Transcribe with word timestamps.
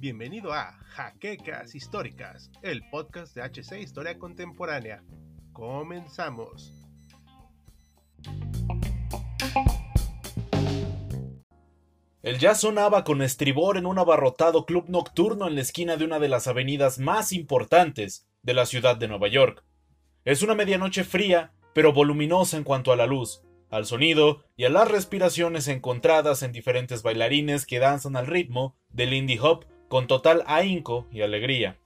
Bienvenido 0.00 0.52
a 0.52 0.72
Jaquecas 0.88 1.76
Históricas, 1.76 2.50
el 2.62 2.82
podcast 2.90 3.36
de 3.36 3.42
HC 3.42 3.80
Historia 3.80 4.18
Contemporánea. 4.18 5.04
Comenzamos. 5.52 6.72
El 12.22 12.38
jazz 12.38 12.60
sonaba 12.62 13.04
con 13.04 13.22
estribor 13.22 13.76
en 13.76 13.86
un 13.86 14.00
abarrotado 14.00 14.66
club 14.66 14.86
nocturno 14.88 15.46
en 15.46 15.54
la 15.54 15.60
esquina 15.60 15.96
de 15.96 16.04
una 16.06 16.18
de 16.18 16.28
las 16.28 16.48
avenidas 16.48 16.98
más 16.98 17.32
importantes 17.32 18.26
de 18.42 18.54
la 18.54 18.66
ciudad 18.66 18.96
de 18.96 19.06
Nueva 19.06 19.28
York. 19.28 19.64
Es 20.24 20.42
una 20.42 20.56
medianoche 20.56 21.04
fría, 21.04 21.52
pero 21.72 21.92
voluminosa 21.92 22.56
en 22.56 22.64
cuanto 22.64 22.90
a 22.90 22.96
la 22.96 23.06
luz, 23.06 23.42
al 23.70 23.86
sonido 23.86 24.44
y 24.56 24.64
a 24.64 24.70
las 24.70 24.90
respiraciones 24.90 25.68
encontradas 25.68 26.42
en 26.42 26.52
diferentes 26.52 27.02
bailarines 27.02 27.66
que 27.66 27.78
danzan 27.78 28.16
al 28.16 28.26
ritmo 28.26 28.76
del 28.90 29.12
indie 29.12 29.40
hop 29.40 29.66
con 29.88 30.06
total 30.06 30.42
ahínco 30.46 31.06
y 31.10 31.22
alegría. 31.22 31.78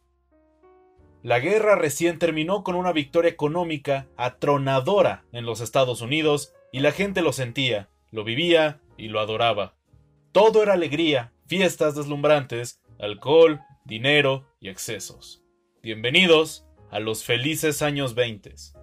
La 1.22 1.38
guerra 1.38 1.76
recién 1.76 2.18
terminó 2.18 2.64
con 2.64 2.74
una 2.74 2.92
victoria 2.92 3.30
económica 3.30 4.08
atronadora 4.16 5.24
en 5.32 5.46
los 5.46 5.60
Estados 5.60 6.00
Unidos 6.00 6.52
y 6.72 6.80
la 6.80 6.90
gente 6.90 7.22
lo 7.22 7.32
sentía, 7.32 7.88
lo 8.10 8.24
vivía 8.24 8.80
y 8.96 9.08
lo 9.08 9.20
adoraba. 9.20 9.76
Todo 10.32 10.62
era 10.62 10.72
alegría, 10.72 11.32
fiestas 11.46 11.94
deslumbrantes, 11.94 12.80
alcohol, 12.98 13.60
dinero 13.84 14.46
y 14.60 14.68
excesos. 14.68 15.44
Bienvenidos 15.82 16.66
a 16.90 16.98
los 16.98 17.24
felices 17.24 17.82
años 17.82 18.14
20. 18.14 18.81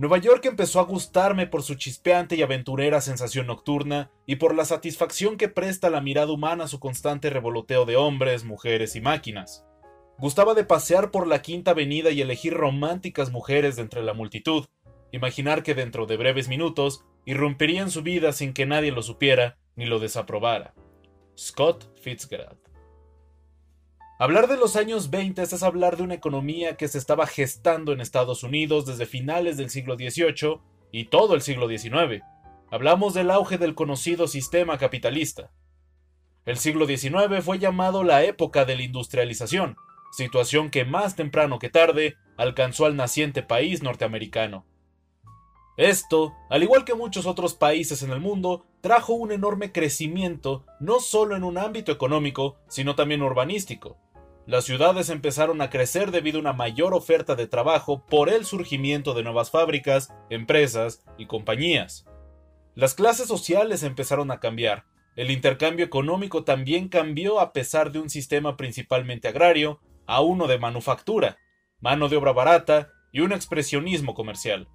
Nueva 0.00 0.16
York 0.16 0.46
empezó 0.46 0.80
a 0.80 0.84
gustarme 0.84 1.46
por 1.46 1.62
su 1.62 1.74
chispeante 1.74 2.34
y 2.34 2.40
aventurera 2.40 3.02
sensación 3.02 3.48
nocturna 3.48 4.10
y 4.24 4.36
por 4.36 4.54
la 4.54 4.64
satisfacción 4.64 5.36
que 5.36 5.50
presta 5.50 5.90
la 5.90 6.00
mirada 6.00 6.32
humana 6.32 6.64
a 6.64 6.68
su 6.68 6.80
constante 6.80 7.28
revoloteo 7.28 7.84
de 7.84 7.96
hombres, 7.96 8.44
mujeres 8.44 8.96
y 8.96 9.02
máquinas. 9.02 9.66
Gustaba 10.16 10.54
de 10.54 10.64
pasear 10.64 11.10
por 11.10 11.26
la 11.26 11.42
Quinta 11.42 11.72
Avenida 11.72 12.10
y 12.12 12.22
elegir 12.22 12.54
románticas 12.54 13.30
mujeres 13.30 13.76
de 13.76 13.82
entre 13.82 14.02
la 14.02 14.14
multitud, 14.14 14.64
imaginar 15.12 15.62
que 15.62 15.74
dentro 15.74 16.06
de 16.06 16.16
breves 16.16 16.48
minutos 16.48 17.04
irrumpirían 17.26 17.90
su 17.90 18.00
vida 18.00 18.32
sin 18.32 18.54
que 18.54 18.64
nadie 18.64 18.92
lo 18.92 19.02
supiera 19.02 19.58
ni 19.76 19.84
lo 19.84 19.98
desaprobara. 19.98 20.72
Scott 21.36 21.94
Fitzgerald. 22.00 22.69
Hablar 24.20 24.48
de 24.48 24.58
los 24.58 24.76
años 24.76 25.08
20 25.08 25.40
es 25.40 25.62
hablar 25.62 25.96
de 25.96 26.02
una 26.02 26.12
economía 26.12 26.76
que 26.76 26.88
se 26.88 26.98
estaba 26.98 27.26
gestando 27.26 27.94
en 27.94 28.02
Estados 28.02 28.42
Unidos 28.42 28.84
desde 28.84 29.06
finales 29.06 29.56
del 29.56 29.70
siglo 29.70 29.94
XVIII 29.96 30.60
y 30.92 31.04
todo 31.06 31.34
el 31.34 31.40
siglo 31.40 31.70
XIX. 31.70 32.22
Hablamos 32.70 33.14
del 33.14 33.30
auge 33.30 33.56
del 33.56 33.74
conocido 33.74 34.28
sistema 34.28 34.76
capitalista. 34.76 35.50
El 36.44 36.58
siglo 36.58 36.86
XIX 36.86 37.42
fue 37.42 37.58
llamado 37.58 38.04
la 38.04 38.22
época 38.22 38.66
de 38.66 38.76
la 38.76 38.82
industrialización, 38.82 39.76
situación 40.12 40.68
que 40.68 40.84
más 40.84 41.16
temprano 41.16 41.58
que 41.58 41.70
tarde 41.70 42.16
alcanzó 42.36 42.84
al 42.84 42.96
naciente 42.96 43.42
país 43.42 43.82
norteamericano. 43.82 44.66
Esto, 45.78 46.34
al 46.50 46.62
igual 46.62 46.84
que 46.84 46.92
muchos 46.92 47.24
otros 47.24 47.54
países 47.54 48.02
en 48.02 48.10
el 48.10 48.20
mundo, 48.20 48.66
trajo 48.82 49.14
un 49.14 49.32
enorme 49.32 49.72
crecimiento 49.72 50.66
no 50.78 51.00
solo 51.00 51.36
en 51.36 51.42
un 51.42 51.56
ámbito 51.56 51.90
económico, 51.90 52.58
sino 52.68 52.94
también 52.94 53.22
urbanístico. 53.22 53.96
Las 54.50 54.64
ciudades 54.64 55.10
empezaron 55.10 55.62
a 55.62 55.70
crecer 55.70 56.10
debido 56.10 56.38
a 56.38 56.40
una 56.40 56.52
mayor 56.52 56.92
oferta 56.92 57.36
de 57.36 57.46
trabajo 57.46 58.04
por 58.04 58.28
el 58.28 58.44
surgimiento 58.44 59.14
de 59.14 59.22
nuevas 59.22 59.52
fábricas, 59.52 60.12
empresas 60.28 61.04
y 61.16 61.26
compañías. 61.26 62.04
Las 62.74 62.94
clases 62.94 63.28
sociales 63.28 63.84
empezaron 63.84 64.32
a 64.32 64.40
cambiar. 64.40 64.86
El 65.14 65.30
intercambio 65.30 65.86
económico 65.86 66.42
también 66.42 66.88
cambió 66.88 67.38
a 67.38 67.52
pesar 67.52 67.92
de 67.92 68.00
un 68.00 68.10
sistema 68.10 68.56
principalmente 68.56 69.28
agrario 69.28 69.78
a 70.08 70.20
uno 70.20 70.48
de 70.48 70.58
manufactura, 70.58 71.38
mano 71.78 72.08
de 72.08 72.16
obra 72.16 72.32
barata 72.32 72.88
y 73.12 73.20
un 73.20 73.30
expresionismo 73.30 74.14
comercial. 74.14 74.66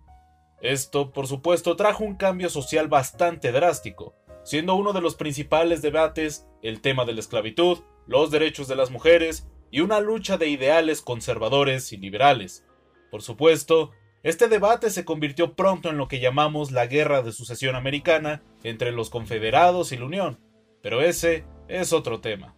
Esto, 0.61 1.11
por 1.11 1.27
supuesto, 1.27 1.75
trajo 1.75 2.05
un 2.05 2.15
cambio 2.15 2.47
social 2.47 2.87
bastante 2.87 3.51
drástico, 3.51 4.15
siendo 4.45 4.75
uno 4.75 4.93
de 4.93 5.01
los 5.01 5.15
principales 5.15 5.81
debates 5.81 6.47
el 6.61 6.79
tema 6.79 7.03
de 7.03 7.11
la 7.11 7.19
esclavitud, 7.19 7.79
los 8.07 8.31
derechos 8.31 8.69
de 8.69 8.77
las 8.77 8.89
mujeres 8.89 9.49
y 9.71 9.81
una 9.81 9.99
lucha 9.99 10.37
de 10.37 10.47
ideales 10.47 11.01
conservadores 11.01 11.91
y 11.93 11.97
liberales. 11.97 12.65
Por 13.11 13.21
supuesto, 13.21 13.91
este 14.23 14.47
debate 14.47 14.89
se 14.89 15.05
convirtió 15.05 15.53
pronto 15.53 15.89
en 15.89 15.97
lo 15.97 16.07
que 16.07 16.19
llamamos 16.19 16.71
la 16.71 16.87
Guerra 16.87 17.21
de 17.21 17.31
Sucesión 17.31 17.75
Americana 17.75 18.41
entre 18.63 18.91
los 18.91 19.09
Confederados 19.09 19.91
y 19.91 19.97
la 19.97 20.05
Unión, 20.05 20.39
pero 20.81 21.01
ese 21.01 21.45
es 21.67 21.93
otro 21.93 22.21
tema. 22.21 22.55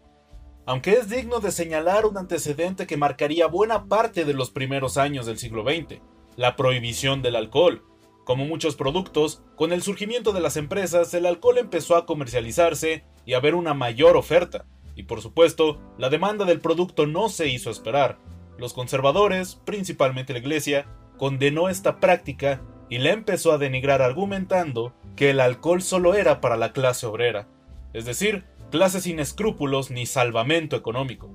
Aunque 0.66 0.94
es 0.94 1.10
digno 1.10 1.40
de 1.40 1.52
señalar 1.52 2.06
un 2.06 2.18
antecedente 2.18 2.88
que 2.88 2.98
marcaría 2.98 3.48
buena 3.48 3.86
parte 3.86 4.26
de 4.26 4.34
los 4.34 4.50
primeros 4.50 4.98
años 4.98 5.26
del 5.26 5.38
siglo 5.38 5.64
XX, 5.64 6.02
la 6.36 6.56
prohibición 6.56 7.22
del 7.22 7.36
alcohol. 7.36 7.84
Como 8.26 8.46
muchos 8.46 8.76
productos, 8.76 9.44
con 9.56 9.72
el 9.72 9.82
surgimiento 9.82 10.34
de 10.34 10.42
las 10.42 10.58
empresas, 10.58 11.14
el 11.14 11.26
alcohol 11.26 11.58
empezó 11.58 11.96
a 11.96 12.06
comercializarse 12.06 13.06
y 13.26 13.34
a 13.34 13.38
haber 13.38 13.56
una 13.56 13.74
mayor 13.74 14.18
oferta 14.18 14.66
y 14.98 15.04
por 15.04 15.22
supuesto, 15.22 15.80
la 16.00 16.10
demanda 16.10 16.44
del 16.44 16.60
producto 16.60 17.06
no 17.06 17.30
se 17.30 17.48
hizo 17.48 17.70
esperar. 17.70 18.18
Los 18.58 18.74
conservadores, 18.74 19.62
principalmente 19.64 20.34
la 20.34 20.40
Iglesia, 20.40 20.88
condenó 21.18 21.70
esta 21.70 22.00
práctica 22.00 22.64
y 22.90 22.98
la 22.98 23.12
empezó 23.12 23.52
a 23.52 23.60
denigrar 23.60 24.02
argumentando 24.02 24.96
que 25.16 25.30
el 25.30 25.40
alcohol 25.40 25.84
solo 25.84 26.16
era 26.16 26.42
para 26.42 26.58
la 26.58 26.74
clase 26.74 27.06
obrera, 27.06 27.48
es 27.94 28.06
decir, 28.06 28.46
clase 28.72 29.00
sin 29.00 29.20
escrúpulos 29.20 29.92
ni 29.92 30.08
salvamento 30.08 30.76
económico. 30.76 31.30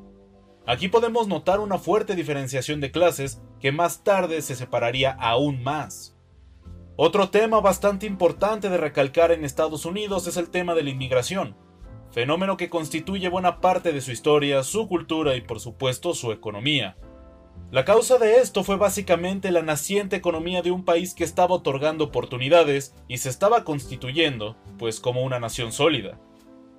Aquí 0.66 0.88
podemos 0.88 1.28
notar 1.28 1.60
una 1.60 1.78
fuerte 1.78 2.16
diferenciación 2.16 2.80
de 2.80 2.90
clases 2.90 3.40
que 3.60 3.70
más 3.70 4.02
tarde 4.02 4.42
se 4.42 4.56
separaría 4.56 5.12
aún 5.12 5.62
más. 5.62 6.16
Otro 6.96 7.30
tema 7.30 7.60
bastante 7.60 8.06
importante 8.06 8.70
de 8.70 8.76
recalcar 8.76 9.30
en 9.30 9.44
Estados 9.44 9.86
Unidos 9.86 10.26
es 10.26 10.36
el 10.36 10.50
tema 10.50 10.74
de 10.74 10.82
la 10.82 10.90
inmigración 10.90 11.54
fenómeno 12.12 12.56
que 12.56 12.70
constituye 12.70 13.28
buena 13.28 13.60
parte 13.60 13.92
de 13.92 14.00
su 14.00 14.12
historia, 14.12 14.62
su 14.62 14.86
cultura 14.86 15.34
y 15.34 15.40
por 15.40 15.60
supuesto 15.60 16.14
su 16.14 16.30
economía. 16.30 16.96
La 17.70 17.86
causa 17.86 18.18
de 18.18 18.36
esto 18.36 18.64
fue 18.64 18.76
básicamente 18.76 19.50
la 19.50 19.62
naciente 19.62 20.16
economía 20.16 20.60
de 20.60 20.70
un 20.70 20.84
país 20.84 21.14
que 21.14 21.24
estaba 21.24 21.54
otorgando 21.54 22.04
oportunidades 22.04 22.94
y 23.08 23.16
se 23.18 23.30
estaba 23.30 23.64
constituyendo, 23.64 24.56
pues 24.78 25.00
como 25.00 25.22
una 25.22 25.40
nación 25.40 25.72
sólida. 25.72 26.20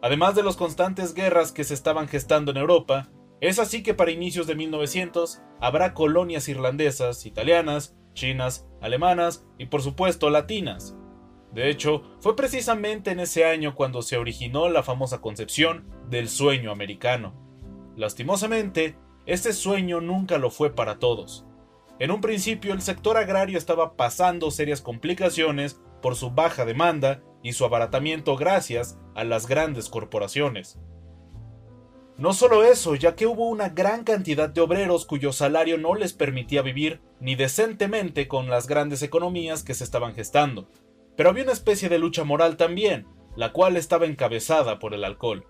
Además 0.04 0.36
de 0.36 0.44
las 0.44 0.56
constantes 0.56 1.16
guerras 1.16 1.52
que 1.52 1.64
se 1.64 1.74
estaban 1.74 2.08
gestando 2.08 2.52
en 2.52 2.58
Europa, 2.58 3.10
es 3.42 3.58
así 3.58 3.82
que 3.82 3.96
para 3.96 4.12
inicios 4.12 4.46
de 4.46 4.56
1900 4.56 5.42
habrá 5.60 5.96
colonias 5.96 6.48
irlandesas, 6.48 7.26
italianas, 7.26 7.96
chinas, 8.14 8.68
alemanas 8.80 9.48
y 9.58 9.66
por 9.66 9.82
supuesto 9.82 10.30
latinas, 10.30 10.96
de 11.54 11.70
hecho, 11.70 12.02
fue 12.20 12.36
precisamente 12.36 13.12
en 13.12 13.20
ese 13.20 13.46
año 13.46 13.76
cuando 13.76 14.02
se 14.02 14.18
originó 14.18 14.70
la 14.70 14.82
famosa 14.82 15.22
concepción 15.22 15.86
del 16.10 16.28
sueño 16.28 16.72
americano. 16.72 17.34
Lastimosamente, 17.96 18.98
este 19.28 19.54
sueño 19.54 20.02
nunca 20.02 20.40
lo 20.40 20.50
fue 20.50 20.74
para 20.74 20.98
todos. 20.98 21.46
En 22.00 22.10
un 22.10 22.22
principio 22.22 22.74
el 22.74 22.82
sector 22.82 23.18
agrario 23.18 23.58
estaba 23.58 23.96
pasando 23.96 24.50
serias 24.50 24.82
complicaciones 24.82 25.80
por 26.02 26.16
su 26.16 26.32
baja 26.32 26.66
demanda 26.66 27.22
y 27.44 27.54
su 27.54 27.66
abaratamiento 27.66 28.36
gracias 28.36 28.98
a 29.14 29.24
las 29.24 29.48
grandes 29.48 29.90
corporaciones. 29.90 30.80
No 32.18 32.34
solo 32.34 32.64
eso, 32.64 32.96
ya 32.96 33.16
que 33.16 33.28
hubo 33.28 33.48
una 33.48 33.70
gran 33.70 34.04
cantidad 34.04 34.50
de 34.50 34.62
obreros 34.62 35.06
cuyo 35.06 35.32
salario 35.32 35.78
no 35.78 35.96
les 35.96 36.14
permitía 36.14 36.62
vivir 36.62 37.02
ni 37.20 37.36
decentemente 37.36 38.28
con 38.28 38.50
las 38.50 38.68
grandes 38.68 39.04
economías 39.04 39.64
que 39.64 39.74
se 39.74 39.84
estaban 39.84 40.14
gestando. 40.14 40.68
Pero 41.16 41.30
había 41.30 41.44
una 41.44 41.54
especie 41.54 41.90
de 41.90 42.00
lucha 42.00 42.24
moral 42.24 42.58
también, 42.58 43.08
la 43.36 43.52
cual 43.52 43.78
estaba 43.78 44.06
encabezada 44.06 44.80
por 44.80 44.94
el 44.94 45.04
alcohol. 45.04 45.46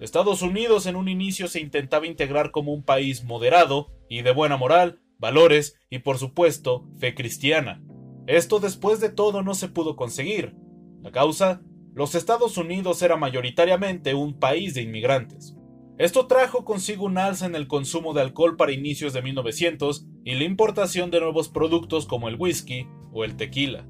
Estados 0.00 0.42
Unidos 0.42 0.86
en 0.86 0.96
un 0.96 1.08
inicio 1.08 1.48
se 1.48 1.60
intentaba 1.60 2.06
integrar 2.06 2.50
como 2.50 2.72
un 2.72 2.82
país 2.82 3.24
moderado 3.24 3.92
y 4.08 4.22
de 4.22 4.32
buena 4.32 4.56
moral, 4.56 5.00
valores 5.18 5.78
y 5.88 6.00
por 6.00 6.18
supuesto 6.18 6.84
fe 6.98 7.14
cristiana. 7.14 7.82
Esto 8.26 8.58
después 8.58 9.00
de 9.00 9.10
todo 9.10 9.42
no 9.42 9.54
se 9.54 9.68
pudo 9.68 9.96
conseguir. 9.96 10.54
La 11.02 11.12
causa, 11.12 11.62
los 11.94 12.14
Estados 12.14 12.56
Unidos 12.56 13.02
era 13.02 13.16
mayoritariamente 13.16 14.14
un 14.14 14.38
país 14.38 14.74
de 14.74 14.82
inmigrantes. 14.82 15.56
Esto 15.96 16.26
trajo 16.26 16.64
consigo 16.64 17.04
un 17.04 17.18
alza 17.18 17.46
en 17.46 17.54
el 17.54 17.68
consumo 17.68 18.14
de 18.14 18.22
alcohol 18.22 18.56
para 18.56 18.72
inicios 18.72 19.12
de 19.12 19.22
1900 19.22 20.06
y 20.24 20.34
la 20.34 20.44
importación 20.44 21.12
de 21.12 21.20
nuevos 21.20 21.48
productos 21.48 22.06
como 22.06 22.28
el 22.28 22.34
whisky 22.34 22.88
o 23.12 23.22
el 23.22 23.36
tequila. 23.36 23.86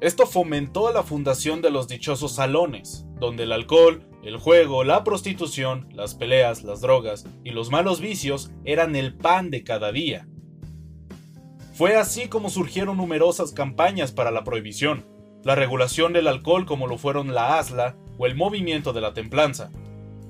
Esto 0.00 0.26
fomentó 0.26 0.92
la 0.92 1.02
fundación 1.02 1.60
de 1.60 1.70
los 1.70 1.88
dichosos 1.88 2.36
salones, 2.36 3.04
donde 3.18 3.42
el 3.42 3.52
alcohol, 3.52 4.08
el 4.22 4.36
juego, 4.36 4.84
la 4.84 5.02
prostitución, 5.02 5.88
las 5.92 6.14
peleas, 6.14 6.62
las 6.62 6.80
drogas 6.80 7.26
y 7.42 7.50
los 7.50 7.70
malos 7.70 8.00
vicios 8.00 8.52
eran 8.64 8.94
el 8.94 9.16
pan 9.16 9.50
de 9.50 9.64
cada 9.64 9.90
día. 9.90 10.28
Fue 11.72 11.96
así 11.96 12.28
como 12.28 12.48
surgieron 12.48 12.96
numerosas 12.96 13.52
campañas 13.52 14.12
para 14.12 14.30
la 14.30 14.44
prohibición, 14.44 15.04
la 15.42 15.56
regulación 15.56 16.12
del 16.12 16.28
alcohol 16.28 16.64
como 16.64 16.86
lo 16.86 16.96
fueron 16.96 17.34
la 17.34 17.58
ASLA 17.58 17.96
o 18.18 18.26
el 18.26 18.36
movimiento 18.36 18.92
de 18.92 19.00
la 19.00 19.14
templanza. 19.14 19.70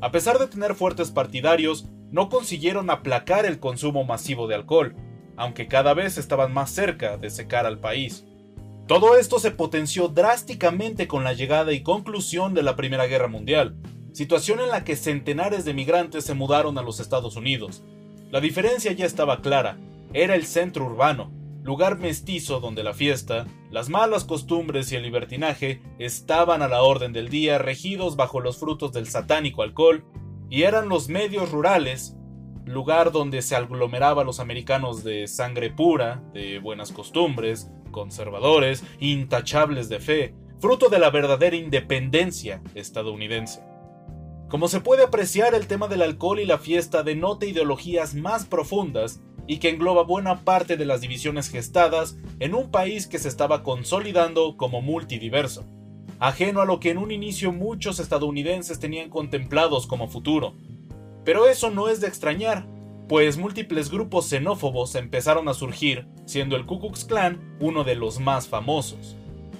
A 0.00 0.10
pesar 0.10 0.38
de 0.38 0.46
tener 0.46 0.76
fuertes 0.76 1.10
partidarios, 1.10 1.86
no 2.10 2.30
consiguieron 2.30 2.88
aplacar 2.88 3.44
el 3.44 3.60
consumo 3.60 4.04
masivo 4.04 4.46
de 4.46 4.54
alcohol, 4.54 4.96
aunque 5.36 5.68
cada 5.68 5.92
vez 5.92 6.16
estaban 6.16 6.54
más 6.54 6.70
cerca 6.70 7.18
de 7.18 7.28
secar 7.28 7.66
al 7.66 7.80
país. 7.80 8.24
Todo 8.88 9.18
esto 9.18 9.38
se 9.38 9.50
potenció 9.50 10.08
drásticamente 10.08 11.06
con 11.06 11.22
la 11.22 11.34
llegada 11.34 11.74
y 11.74 11.82
conclusión 11.82 12.54
de 12.54 12.62
la 12.62 12.74
Primera 12.74 13.06
Guerra 13.06 13.28
Mundial, 13.28 13.76
situación 14.12 14.60
en 14.60 14.70
la 14.70 14.82
que 14.82 14.96
centenares 14.96 15.66
de 15.66 15.74
migrantes 15.74 16.24
se 16.24 16.32
mudaron 16.32 16.78
a 16.78 16.82
los 16.82 16.98
Estados 16.98 17.36
Unidos. 17.36 17.84
La 18.30 18.40
diferencia 18.40 18.90
ya 18.92 19.04
estaba 19.04 19.42
clara, 19.42 19.78
era 20.14 20.34
el 20.34 20.46
centro 20.46 20.86
urbano, 20.86 21.30
lugar 21.62 21.98
mestizo 21.98 22.60
donde 22.60 22.82
la 22.82 22.94
fiesta, 22.94 23.46
las 23.70 23.90
malas 23.90 24.24
costumbres 24.24 24.90
y 24.90 24.96
el 24.96 25.02
libertinaje 25.02 25.82
estaban 25.98 26.62
a 26.62 26.68
la 26.68 26.80
orden 26.80 27.12
del 27.12 27.28
día 27.28 27.58
regidos 27.58 28.16
bajo 28.16 28.40
los 28.40 28.56
frutos 28.56 28.92
del 28.92 29.06
satánico 29.06 29.62
alcohol, 29.62 30.02
y 30.48 30.62
eran 30.62 30.88
los 30.88 31.10
medios 31.10 31.50
rurales, 31.50 32.16
lugar 32.72 33.12
donde 33.12 33.42
se 33.42 33.56
aglomeraban 33.56 34.26
los 34.26 34.40
americanos 34.40 35.04
de 35.04 35.26
sangre 35.26 35.70
pura, 35.70 36.22
de 36.32 36.58
buenas 36.58 36.92
costumbres, 36.92 37.70
conservadores, 37.90 38.84
intachables 39.00 39.88
de 39.88 40.00
fe, 40.00 40.34
fruto 40.60 40.88
de 40.88 40.98
la 40.98 41.10
verdadera 41.10 41.56
independencia 41.56 42.62
estadounidense. 42.74 43.62
Como 44.48 44.68
se 44.68 44.80
puede 44.80 45.04
apreciar, 45.04 45.54
el 45.54 45.66
tema 45.66 45.88
del 45.88 46.02
alcohol 46.02 46.40
y 46.40 46.46
la 46.46 46.58
fiesta 46.58 47.02
denota 47.02 47.44
ideologías 47.44 48.14
más 48.14 48.46
profundas 48.46 49.20
y 49.46 49.58
que 49.58 49.68
engloba 49.68 50.04
buena 50.04 50.44
parte 50.44 50.76
de 50.76 50.86
las 50.86 51.00
divisiones 51.00 51.50
gestadas 51.50 52.16
en 52.40 52.54
un 52.54 52.70
país 52.70 53.06
que 53.06 53.18
se 53.18 53.28
estaba 53.28 53.62
consolidando 53.62 54.56
como 54.56 54.80
multidiverso, 54.80 55.64
ajeno 56.18 56.60
a 56.60 56.64
lo 56.64 56.80
que 56.80 56.90
en 56.90 56.98
un 56.98 57.10
inicio 57.10 57.52
muchos 57.52 58.00
estadounidenses 58.00 58.78
tenían 58.78 59.10
contemplados 59.10 59.86
como 59.86 60.08
futuro. 60.08 60.54
Pero 61.28 61.46
eso 61.46 61.68
no 61.68 61.88
es 61.88 62.00
de 62.00 62.06
extrañar, 62.06 62.64
pues 63.06 63.36
múltiples 63.36 63.90
grupos 63.90 64.30
xenófobos 64.30 64.94
empezaron 64.94 65.46
a 65.50 65.52
surgir, 65.52 66.06
siendo 66.24 66.56
el 66.56 66.64
Ku 66.64 66.80
Klux 66.80 67.04
Klan 67.04 67.58
uno 67.60 67.84
de 67.84 67.96
los 67.96 68.18
más 68.18 68.48
famosos. 68.48 69.14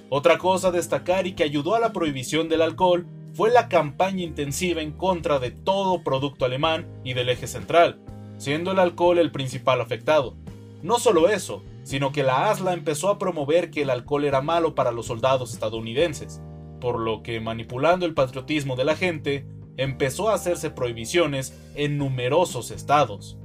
Otra 0.08 0.38
cosa 0.38 0.68
a 0.68 0.70
destacar 0.70 1.26
y 1.26 1.34
que 1.34 1.44
ayudó 1.44 1.74
a 1.74 1.78
la 1.78 1.92
prohibición 1.92 2.48
del 2.48 2.62
alcohol 2.62 3.06
fue 3.34 3.50
la 3.50 3.68
campaña 3.68 4.22
intensiva 4.22 4.80
en 4.80 4.92
contra 4.92 5.40
de 5.40 5.50
todo 5.50 6.02
producto 6.02 6.46
alemán 6.46 6.86
y 7.04 7.12
del 7.12 7.28
eje 7.28 7.46
central, 7.46 8.00
siendo 8.38 8.72
el 8.72 8.78
alcohol 8.78 9.18
el 9.18 9.30
principal 9.30 9.82
afectado. 9.82 10.36
No 10.82 10.98
solo 10.98 11.28
eso, 11.28 11.62
sino 11.82 12.12
que 12.12 12.22
la 12.22 12.48
ASLA 12.50 12.72
empezó 12.72 13.10
a 13.10 13.18
promover 13.18 13.70
que 13.70 13.82
el 13.82 13.90
alcohol 13.90 14.24
era 14.24 14.40
malo 14.40 14.74
para 14.74 14.90
los 14.90 15.04
soldados 15.04 15.52
estadounidenses, 15.52 16.40
por 16.80 16.98
lo 16.98 17.22
que 17.22 17.40
manipulando 17.40 18.06
el 18.06 18.14
patriotismo 18.14 18.74
de 18.74 18.84
la 18.86 18.96
gente, 18.96 19.44
empezó 19.78 20.28
a 20.28 20.34
hacerse 20.34 20.70
prohibiciones 20.70 21.58
en 21.75 21.96
numerosos 21.96 22.70
estados. 22.70 23.38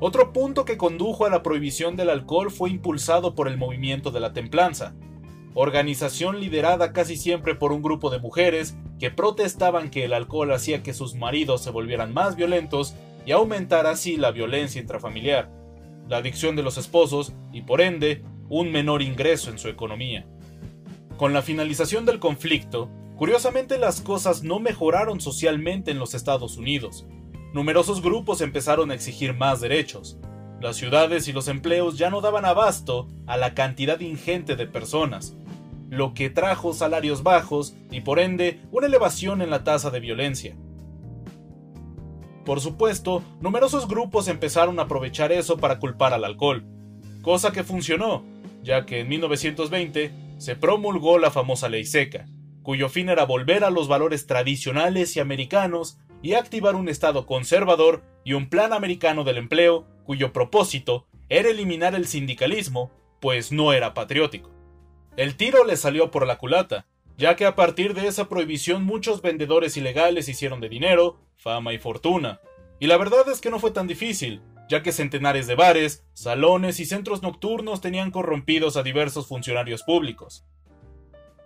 Otro 0.00 0.32
punto 0.32 0.64
que 0.64 0.76
condujo 0.76 1.24
a 1.24 1.30
la 1.30 1.42
prohibición 1.42 1.94
del 1.94 2.10
alcohol 2.10 2.50
fue 2.50 2.70
impulsado 2.70 3.34
por 3.36 3.46
el 3.46 3.56
movimiento 3.56 4.10
de 4.10 4.20
la 4.20 4.32
templanza, 4.32 4.94
organización 5.54 6.40
liderada 6.40 6.92
casi 6.92 7.16
siempre 7.16 7.54
por 7.54 7.72
un 7.72 7.80
grupo 7.80 8.10
de 8.10 8.18
mujeres 8.18 8.76
que 8.98 9.10
protestaban 9.10 9.90
que 9.90 10.04
el 10.04 10.12
alcohol 10.12 10.52
hacía 10.52 10.82
que 10.82 10.94
sus 10.94 11.14
maridos 11.14 11.62
se 11.62 11.70
volvieran 11.70 12.12
más 12.12 12.34
violentos 12.34 12.94
y 13.24 13.32
aumentara 13.32 13.90
así 13.90 14.16
la 14.16 14.32
violencia 14.32 14.80
intrafamiliar, 14.80 15.50
la 16.08 16.18
adicción 16.18 16.56
de 16.56 16.62
los 16.62 16.76
esposos 16.76 17.32
y 17.52 17.62
por 17.62 17.80
ende 17.80 18.22
un 18.48 18.72
menor 18.72 19.00
ingreso 19.00 19.50
en 19.50 19.58
su 19.58 19.68
economía. 19.68 20.26
Con 21.16 21.32
la 21.32 21.42
finalización 21.42 22.04
del 22.04 22.18
conflicto, 22.18 22.90
curiosamente 23.16 23.78
las 23.78 24.00
cosas 24.00 24.42
no 24.42 24.60
mejoraron 24.60 25.20
socialmente 25.20 25.90
en 25.90 25.98
los 25.98 26.14
Estados 26.14 26.56
Unidos. 26.56 27.06
Numerosos 27.52 28.02
grupos 28.02 28.40
empezaron 28.40 28.90
a 28.90 28.94
exigir 28.94 29.34
más 29.34 29.60
derechos. 29.60 30.18
Las 30.60 30.76
ciudades 30.76 31.28
y 31.28 31.32
los 31.32 31.48
empleos 31.48 31.98
ya 31.98 32.10
no 32.10 32.20
daban 32.20 32.44
abasto 32.44 33.08
a 33.26 33.36
la 33.36 33.54
cantidad 33.54 34.00
ingente 34.00 34.56
de 34.56 34.66
personas, 34.66 35.36
lo 35.90 36.14
que 36.14 36.30
trajo 36.30 36.72
salarios 36.72 37.22
bajos 37.22 37.76
y 37.90 38.00
por 38.00 38.18
ende 38.18 38.60
una 38.72 38.86
elevación 38.86 39.42
en 39.42 39.50
la 39.50 39.62
tasa 39.62 39.90
de 39.90 40.00
violencia. 40.00 40.56
Por 42.44 42.60
supuesto, 42.60 43.22
numerosos 43.40 43.88
grupos 43.88 44.28
empezaron 44.28 44.78
a 44.78 44.82
aprovechar 44.82 45.32
eso 45.32 45.56
para 45.56 45.78
culpar 45.78 46.12
al 46.12 46.24
alcohol, 46.24 46.64
cosa 47.22 47.52
que 47.52 47.64
funcionó, 47.64 48.24
ya 48.62 48.84
que 48.84 49.00
en 49.00 49.08
1920 49.08 50.12
se 50.38 50.56
promulgó 50.56 51.18
la 51.18 51.30
famosa 51.30 51.68
ley 51.68 51.84
seca, 51.84 52.26
cuyo 52.64 52.88
fin 52.88 53.10
era 53.10 53.24
volver 53.24 53.62
a 53.62 53.70
los 53.70 53.86
valores 53.86 54.26
tradicionales 54.26 55.14
y 55.14 55.20
americanos 55.20 55.98
y 56.22 56.32
activar 56.32 56.74
un 56.74 56.88
Estado 56.88 57.26
conservador 57.26 58.02
y 58.24 58.32
un 58.32 58.48
plan 58.48 58.72
americano 58.72 59.22
del 59.22 59.36
empleo, 59.36 59.86
cuyo 60.04 60.32
propósito 60.32 61.06
era 61.28 61.50
eliminar 61.50 61.94
el 61.94 62.06
sindicalismo, 62.06 62.90
pues 63.20 63.52
no 63.52 63.72
era 63.74 63.92
patriótico. 63.94 64.50
El 65.16 65.36
tiro 65.36 65.64
le 65.64 65.76
salió 65.76 66.10
por 66.10 66.26
la 66.26 66.38
culata, 66.38 66.86
ya 67.18 67.36
que 67.36 67.44
a 67.44 67.54
partir 67.54 67.92
de 67.92 68.08
esa 68.08 68.28
prohibición 68.30 68.82
muchos 68.82 69.20
vendedores 69.20 69.76
ilegales 69.76 70.28
hicieron 70.28 70.60
de 70.60 70.70
dinero, 70.70 71.20
fama 71.36 71.74
y 71.74 71.78
fortuna. 71.78 72.40
Y 72.80 72.86
la 72.86 72.96
verdad 72.96 73.28
es 73.28 73.42
que 73.42 73.50
no 73.50 73.60
fue 73.60 73.72
tan 73.72 73.86
difícil, 73.86 74.40
ya 74.70 74.82
que 74.82 74.90
centenares 74.90 75.46
de 75.46 75.54
bares, 75.54 76.04
salones 76.14 76.80
y 76.80 76.86
centros 76.86 77.22
nocturnos 77.22 77.82
tenían 77.82 78.10
corrompidos 78.10 78.78
a 78.78 78.82
diversos 78.82 79.26
funcionarios 79.28 79.82
públicos. 79.82 80.46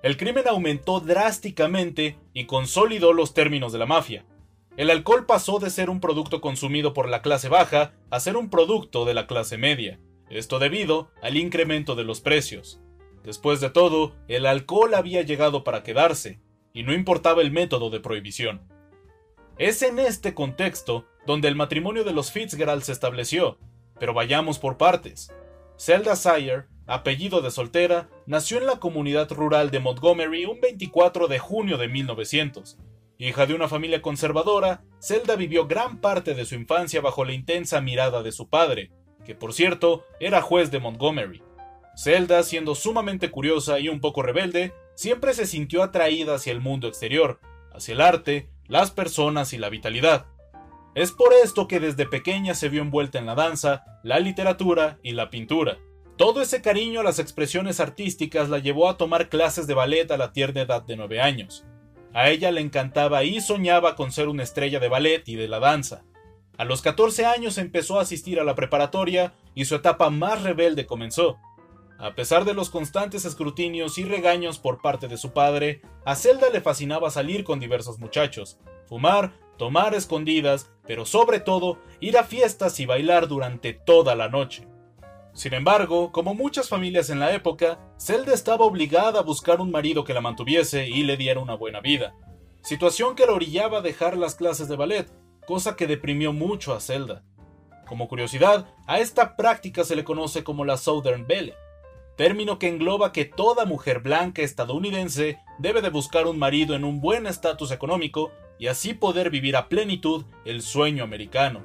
El 0.02 0.16
crimen 0.16 0.46
aumentó 0.46 1.00
drásticamente 1.00 2.18
y 2.32 2.44
consolidó 2.44 3.12
los 3.12 3.34
términos 3.34 3.72
de 3.72 3.78
la 3.78 3.86
mafia. 3.86 4.24
El 4.76 4.90
alcohol 4.90 5.26
pasó 5.26 5.58
de 5.58 5.70
ser 5.70 5.90
un 5.90 6.00
producto 6.00 6.40
consumido 6.40 6.94
por 6.94 7.08
la 7.08 7.20
clase 7.20 7.48
baja 7.48 7.94
a 8.10 8.20
ser 8.20 8.36
un 8.36 8.48
producto 8.48 9.04
de 9.04 9.14
la 9.14 9.26
clase 9.26 9.58
media, 9.58 9.98
esto 10.30 10.60
debido 10.60 11.10
al 11.20 11.36
incremento 11.36 11.96
de 11.96 12.04
los 12.04 12.20
precios. 12.20 12.80
Después 13.24 13.60
de 13.60 13.70
todo, 13.70 14.14
el 14.28 14.46
alcohol 14.46 14.94
había 14.94 15.22
llegado 15.22 15.64
para 15.64 15.82
quedarse, 15.82 16.40
y 16.72 16.84
no 16.84 16.92
importaba 16.92 17.42
el 17.42 17.50
método 17.50 17.90
de 17.90 17.98
prohibición. 17.98 18.62
Es 19.58 19.82
en 19.82 19.98
este 19.98 20.32
contexto 20.32 21.06
donde 21.26 21.48
el 21.48 21.56
matrimonio 21.56 22.04
de 22.04 22.12
los 22.12 22.30
Fitzgerald 22.30 22.82
se 22.82 22.92
estableció, 22.92 23.58
pero 23.98 24.14
vayamos 24.14 24.60
por 24.60 24.76
partes. 24.76 25.34
Zelda 25.76 26.14
Sire, 26.14 26.66
apellido 26.88 27.42
de 27.42 27.50
soltera, 27.50 28.08
nació 28.26 28.58
en 28.58 28.66
la 28.66 28.80
comunidad 28.80 29.30
rural 29.30 29.70
de 29.70 29.78
Montgomery 29.78 30.46
un 30.46 30.60
24 30.60 31.28
de 31.28 31.38
junio 31.38 31.76
de 31.76 31.86
1900. 31.86 32.78
Hija 33.18 33.46
de 33.46 33.54
una 33.54 33.68
familia 33.68 34.00
conservadora, 34.00 34.82
Zelda 35.00 35.36
vivió 35.36 35.66
gran 35.66 36.00
parte 36.00 36.34
de 36.34 36.46
su 36.46 36.54
infancia 36.54 37.00
bajo 37.00 37.24
la 37.24 37.32
intensa 37.32 37.80
mirada 37.80 38.22
de 38.22 38.32
su 38.32 38.48
padre, 38.48 38.90
que 39.24 39.34
por 39.34 39.52
cierto 39.52 40.04
era 40.18 40.40
juez 40.40 40.70
de 40.70 40.80
Montgomery. 40.80 41.42
Zelda, 41.96 42.42
siendo 42.42 42.74
sumamente 42.74 43.30
curiosa 43.30 43.78
y 43.80 43.88
un 43.88 44.00
poco 44.00 44.22
rebelde, 44.22 44.72
siempre 44.94 45.34
se 45.34 45.46
sintió 45.46 45.82
atraída 45.82 46.36
hacia 46.36 46.52
el 46.52 46.60
mundo 46.60 46.88
exterior, 46.88 47.40
hacia 47.72 47.94
el 47.94 48.00
arte, 48.00 48.48
las 48.66 48.92
personas 48.92 49.52
y 49.52 49.58
la 49.58 49.68
vitalidad. 49.68 50.26
Es 50.94 51.12
por 51.12 51.32
esto 51.32 51.68
que 51.68 51.80
desde 51.80 52.06
pequeña 52.06 52.54
se 52.54 52.68
vio 52.68 52.82
envuelta 52.82 53.18
en 53.18 53.26
la 53.26 53.34
danza, 53.34 53.84
la 54.02 54.20
literatura 54.20 54.98
y 55.02 55.12
la 55.12 55.28
pintura. 55.28 55.78
Todo 56.18 56.42
ese 56.42 56.60
cariño 56.60 56.98
a 56.98 57.04
las 57.04 57.20
expresiones 57.20 57.78
artísticas 57.78 58.48
la 58.48 58.58
llevó 58.58 58.88
a 58.88 58.96
tomar 58.96 59.28
clases 59.28 59.68
de 59.68 59.74
ballet 59.74 60.10
a 60.10 60.16
la 60.16 60.32
tierna 60.32 60.62
edad 60.62 60.82
de 60.82 60.96
9 60.96 61.20
años. 61.20 61.64
A 62.12 62.28
ella 62.28 62.50
le 62.50 62.60
encantaba 62.60 63.22
y 63.22 63.40
soñaba 63.40 63.94
con 63.94 64.10
ser 64.10 64.26
una 64.26 64.42
estrella 64.42 64.80
de 64.80 64.88
ballet 64.88 65.22
y 65.28 65.36
de 65.36 65.46
la 65.46 65.60
danza. 65.60 66.02
A 66.56 66.64
los 66.64 66.82
14 66.82 67.24
años 67.24 67.56
empezó 67.56 68.00
a 68.00 68.02
asistir 68.02 68.40
a 68.40 68.44
la 68.44 68.56
preparatoria 68.56 69.32
y 69.54 69.66
su 69.66 69.76
etapa 69.76 70.10
más 70.10 70.42
rebelde 70.42 70.86
comenzó. 70.86 71.38
A 71.98 72.16
pesar 72.16 72.44
de 72.44 72.54
los 72.54 72.68
constantes 72.68 73.24
escrutinios 73.24 73.96
y 73.96 74.02
regaños 74.02 74.58
por 74.58 74.82
parte 74.82 75.06
de 75.06 75.18
su 75.18 75.32
padre, 75.32 75.82
a 76.04 76.16
Zelda 76.16 76.50
le 76.50 76.60
fascinaba 76.60 77.12
salir 77.12 77.44
con 77.44 77.60
diversos 77.60 78.00
muchachos, 78.00 78.58
fumar, 78.86 79.34
tomar 79.56 79.94
escondidas, 79.94 80.68
pero 80.84 81.06
sobre 81.06 81.38
todo 81.38 81.78
ir 82.00 82.18
a 82.18 82.24
fiestas 82.24 82.80
y 82.80 82.86
bailar 82.86 83.28
durante 83.28 83.72
toda 83.72 84.16
la 84.16 84.28
noche. 84.28 84.67
Sin 85.38 85.54
embargo, 85.54 86.10
como 86.10 86.34
muchas 86.34 86.68
familias 86.68 87.10
en 87.10 87.20
la 87.20 87.32
época, 87.32 87.78
Zelda 87.96 88.34
estaba 88.34 88.64
obligada 88.64 89.20
a 89.20 89.22
buscar 89.22 89.60
un 89.60 89.70
marido 89.70 90.02
que 90.02 90.12
la 90.12 90.20
mantuviese 90.20 90.88
y 90.88 91.04
le 91.04 91.16
diera 91.16 91.38
una 91.38 91.54
buena 91.54 91.80
vida, 91.80 92.12
situación 92.60 93.14
que 93.14 93.24
la 93.24 93.34
orillaba 93.34 93.78
a 93.78 93.80
dejar 93.80 94.18
las 94.18 94.34
clases 94.34 94.66
de 94.66 94.74
ballet, 94.74 95.08
cosa 95.46 95.76
que 95.76 95.86
deprimió 95.86 96.32
mucho 96.32 96.74
a 96.74 96.80
Zelda. 96.80 97.22
Como 97.86 98.08
curiosidad, 98.08 98.66
a 98.88 98.98
esta 98.98 99.36
práctica 99.36 99.84
se 99.84 99.94
le 99.94 100.02
conoce 100.02 100.42
como 100.42 100.64
la 100.64 100.76
Southern 100.76 101.28
Belle, 101.28 101.54
término 102.16 102.58
que 102.58 102.66
engloba 102.66 103.12
que 103.12 103.24
toda 103.24 103.64
mujer 103.64 104.00
blanca 104.00 104.42
estadounidense 104.42 105.38
debe 105.60 105.82
de 105.82 105.90
buscar 105.90 106.26
un 106.26 106.40
marido 106.40 106.74
en 106.74 106.82
un 106.82 107.00
buen 107.00 107.28
estatus 107.28 107.70
económico 107.70 108.32
y 108.58 108.66
así 108.66 108.92
poder 108.92 109.30
vivir 109.30 109.54
a 109.54 109.68
plenitud 109.68 110.24
el 110.44 110.62
sueño 110.62 111.04
americano. 111.04 111.62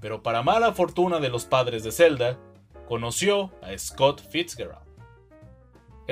Pero 0.00 0.22
para 0.22 0.44
mala 0.44 0.72
fortuna 0.72 1.18
de 1.18 1.30
los 1.30 1.46
padres 1.46 1.82
de 1.82 1.90
Zelda, 1.90 2.38
conoció 2.86 3.52
a 3.62 3.76
Scott 3.76 4.22
Fitzgerald. 4.30 4.86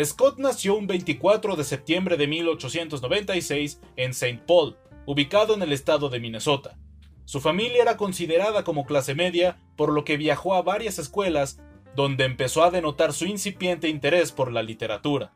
Scott 0.03 0.39
nació 0.39 0.77
un 0.77 0.87
24 0.87 1.55
de 1.57 1.65
septiembre 1.65 2.17
de 2.17 2.27
1896 2.27 3.81
en 3.97 4.11
St. 4.11 4.43
Paul, 4.47 4.77
ubicado 5.07 5.55
en 5.55 5.63
el 5.63 5.73
estado 5.73 6.09
de 6.09 6.19
Minnesota. 6.19 6.77
Su 7.25 7.41
familia 7.41 7.83
era 7.83 7.97
considerada 7.97 8.65
como 8.65 8.85
clase 8.85 9.15
media, 9.15 9.59
por 9.77 9.93
lo 9.93 10.05
que 10.05 10.17
viajó 10.17 10.55
a 10.55 10.63
varias 10.63 10.99
escuelas 10.99 11.61
donde 11.95 12.25
empezó 12.25 12.65
a 12.65 12.71
denotar 12.71 13.13
su 13.13 13.25
incipiente 13.25 13.89
interés 13.89 14.33
por 14.33 14.53
la 14.53 14.63
literatura. 14.63 15.33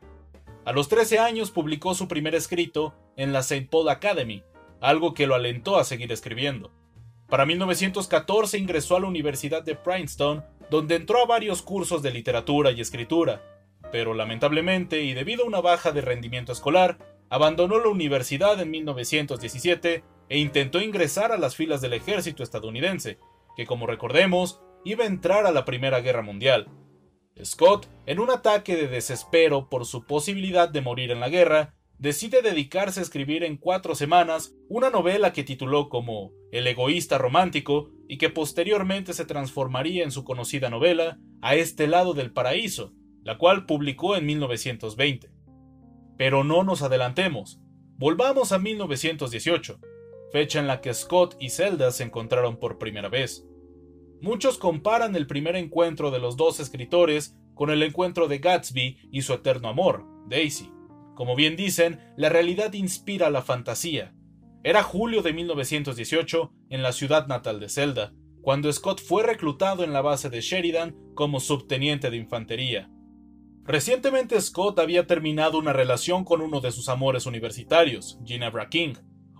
A 0.65 0.73
los 0.73 0.89
13 0.89 1.19
años 1.19 1.51
publicó 1.51 1.95
su 1.95 2.07
primer 2.07 2.35
escrito 2.35 2.93
en 3.15 3.31
la 3.31 3.39
St. 3.39 3.69
Paul 3.71 3.89
Academy, 3.89 4.43
algo 4.81 5.13
que 5.13 5.25
lo 5.25 5.35
alentó 5.35 5.77
a 5.77 5.85
seguir 5.85 6.11
escribiendo. 6.11 6.71
Para 7.27 7.45
1914 7.45 8.57
ingresó 8.57 8.97
a 8.97 8.99
la 8.99 9.07
Universidad 9.07 9.63
de 9.63 9.75
Princeton, 9.75 10.43
donde 10.69 10.95
entró 10.95 11.21
a 11.21 11.25
varios 11.25 11.61
cursos 11.61 12.01
de 12.01 12.11
literatura 12.11 12.71
y 12.71 12.81
escritura, 12.81 13.41
pero 13.91 14.13
lamentablemente 14.13 15.01
y 15.03 15.13
debido 15.13 15.43
a 15.43 15.47
una 15.47 15.61
baja 15.61 15.91
de 15.91 16.01
rendimiento 16.01 16.51
escolar, 16.51 16.97
abandonó 17.29 17.79
la 17.79 17.89
universidad 17.89 18.59
en 18.59 18.71
1917 18.71 20.03
e 20.29 20.37
intentó 20.37 20.81
ingresar 20.81 21.31
a 21.31 21.37
las 21.37 21.55
filas 21.55 21.81
del 21.81 21.93
ejército 21.93 22.43
estadounidense, 22.43 23.17
que 23.55 23.65
como 23.65 23.87
recordemos, 23.87 24.61
iba 24.85 25.03
a 25.03 25.07
entrar 25.07 25.45
a 25.45 25.51
la 25.51 25.65
Primera 25.65 26.01
Guerra 26.01 26.21
Mundial. 26.21 26.67
Scott, 27.43 27.87
en 28.05 28.19
un 28.19 28.29
ataque 28.29 28.75
de 28.75 28.87
desespero 28.87 29.69
por 29.69 29.85
su 29.85 30.03
posibilidad 30.05 30.69
de 30.69 30.81
morir 30.81 31.11
en 31.11 31.19
la 31.19 31.29
guerra, 31.29 31.73
decide 31.99 32.41
dedicarse 32.41 33.01
a 33.01 33.03
escribir 33.03 33.43
en 33.43 33.57
cuatro 33.57 33.93
semanas 33.93 34.55
una 34.69 34.89
novela 34.89 35.33
que 35.33 35.43
tituló 35.43 35.89
como 35.89 36.31
El 36.51 36.65
egoísta 36.65 37.17
romántico 37.17 37.91
y 38.07 38.17
que 38.17 38.29
posteriormente 38.29 39.13
se 39.13 39.25
transformaría 39.25 40.03
en 40.03 40.11
su 40.11 40.23
conocida 40.23 40.69
novela 40.69 41.19
A 41.41 41.55
este 41.55 41.87
lado 41.87 42.13
del 42.13 42.31
paraíso, 42.31 42.93
la 43.23 43.37
cual 43.37 43.65
publicó 43.65 44.15
en 44.15 44.25
1920. 44.25 45.29
Pero 46.17 46.43
no 46.43 46.63
nos 46.63 46.81
adelantemos, 46.81 47.61
volvamos 47.97 48.51
a 48.53 48.59
1918, 48.59 49.79
fecha 50.31 50.59
en 50.59 50.67
la 50.67 50.81
que 50.81 50.93
Scott 50.93 51.35
y 51.39 51.49
Zelda 51.49 51.91
se 51.91 52.03
encontraron 52.03 52.57
por 52.57 52.77
primera 52.77 53.09
vez. 53.09 53.45
Muchos 54.21 54.57
comparan 54.57 55.15
el 55.15 55.27
primer 55.27 55.55
encuentro 55.55 56.11
de 56.11 56.19
los 56.19 56.37
dos 56.37 56.59
escritores 56.59 57.37
con 57.55 57.69
el 57.69 57.83
encuentro 57.83 58.27
de 58.27 58.39
Gatsby 58.39 59.09
y 59.11 59.21
su 59.21 59.33
eterno 59.33 59.67
amor, 59.69 60.05
Daisy. 60.27 60.78
Como 61.19 61.35
bien 61.35 61.57
dicen, 61.57 61.99
la 62.15 62.29
realidad 62.29 62.71
inspira 62.71 63.29
la 63.29 63.41
fantasía. 63.41 64.15
Era 64.63 64.83
julio 64.83 65.21
de 65.21 65.33
1918 65.33 66.53
en 66.69 66.81
la 66.81 66.93
ciudad 66.93 67.27
natal 67.27 67.59
de 67.59 67.67
Zelda, 67.67 68.13
cuando 68.41 68.71
Scott 68.71 69.01
fue 69.01 69.23
reclutado 69.23 69.83
en 69.83 69.91
la 69.91 69.99
base 69.99 70.29
de 70.29 70.39
Sheridan 70.39 70.95
como 71.15 71.41
subteniente 71.41 72.09
de 72.09 72.15
infantería. 72.15 72.89
Recientemente 73.65 74.39
Scott 74.39 74.79
había 74.79 75.07
terminado 75.07 75.57
una 75.57 75.73
relación 75.73 76.23
con 76.23 76.39
uno 76.39 76.61
de 76.61 76.71
sus 76.71 76.87
amores 76.87 77.25
universitarios, 77.25 78.17
Ginevra 78.23 78.69
King, 78.69 78.93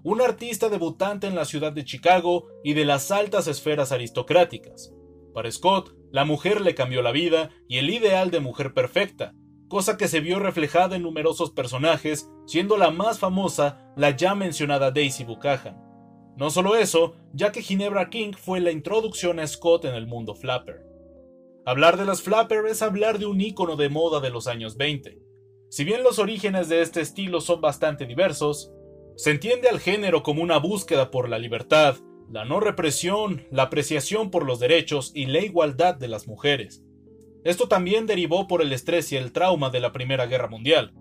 un 0.03 0.19
artista 0.19 0.67
debutante 0.67 1.27
en 1.27 1.35
la 1.35 1.45
ciudad 1.45 1.71
de 1.71 1.85
Chicago 1.85 2.47
y 2.61 2.73
de 2.73 2.83
las 2.83 3.09
altas 3.09 3.47
esferas 3.47 3.93
aristocráticas. 3.93 4.93
Para 5.33 5.49
Scott, 5.49 5.95
la 6.11 6.25
mujer 6.25 6.59
le 6.59 6.75
cambió 6.75 7.01
la 7.01 7.13
vida 7.13 7.51
y 7.69 7.77
el 7.77 7.89
ideal 7.89 8.31
de 8.31 8.41
mujer 8.41 8.73
perfecta, 8.73 9.33
cosa 9.69 9.95
que 9.95 10.09
se 10.09 10.19
vio 10.19 10.39
reflejada 10.39 10.97
en 10.97 11.03
numerosos 11.03 11.51
personajes, 11.51 12.29
siendo 12.45 12.75
la 12.75 12.91
más 12.91 13.19
famosa 13.19 13.93
la 13.95 14.09
ya 14.09 14.35
mencionada 14.35 14.91
Daisy 14.91 15.23
Buchanan. 15.23 15.77
No 16.35 16.49
solo 16.49 16.75
eso, 16.75 17.15
ya 17.33 17.51
que 17.51 17.61
Ginebra 17.61 18.09
King 18.09 18.33
fue 18.33 18.59
la 18.59 18.71
introducción 18.71 19.39
a 19.39 19.47
Scott 19.47 19.85
en 19.85 19.93
el 19.93 20.07
mundo 20.07 20.35
flapper. 20.35 20.83
Hablar 21.65 21.97
de 21.97 22.05
las 22.05 22.21
flapper 22.21 22.65
es 22.65 22.81
hablar 22.81 23.19
de 23.19 23.27
un 23.27 23.39
ícono 23.39 23.75
de 23.75 23.89
moda 23.89 24.19
de 24.19 24.31
los 24.31 24.47
años 24.47 24.75
20. 24.75 25.21
Si 25.69 25.83
bien 25.83 26.01
los 26.01 26.17
orígenes 26.17 26.67
de 26.67 26.81
este 26.81 27.01
estilo 27.01 27.41
son 27.41 27.61
bastante 27.61 28.05
diversos, 28.05 28.71
se 29.17 29.31
entiende 29.31 29.69
al 29.69 29.79
género 29.79 30.23
como 30.23 30.41
una 30.41 30.57
búsqueda 30.57 31.11
por 31.11 31.29
la 31.29 31.37
libertad, 31.37 31.97
la 32.31 32.45
no 32.45 32.59
represión, 32.59 33.45
la 33.51 33.63
apreciación 33.63 34.31
por 34.31 34.45
los 34.45 34.59
derechos 34.59 35.11
y 35.13 35.25
la 35.25 35.39
igualdad 35.39 35.95
de 35.95 36.07
las 36.07 36.27
mujeres. 36.27 36.83
Esto 37.43 37.67
también 37.67 38.05
derivó 38.05 38.47
por 38.47 38.61
el 38.61 38.73
estrés 38.73 39.11
y 39.11 39.17
el 39.17 39.31
trauma 39.31 39.69
de 39.69 39.79
la 39.79 39.91
Primera 39.91 40.25
Guerra 40.25 40.47
Mundial. 40.47 40.93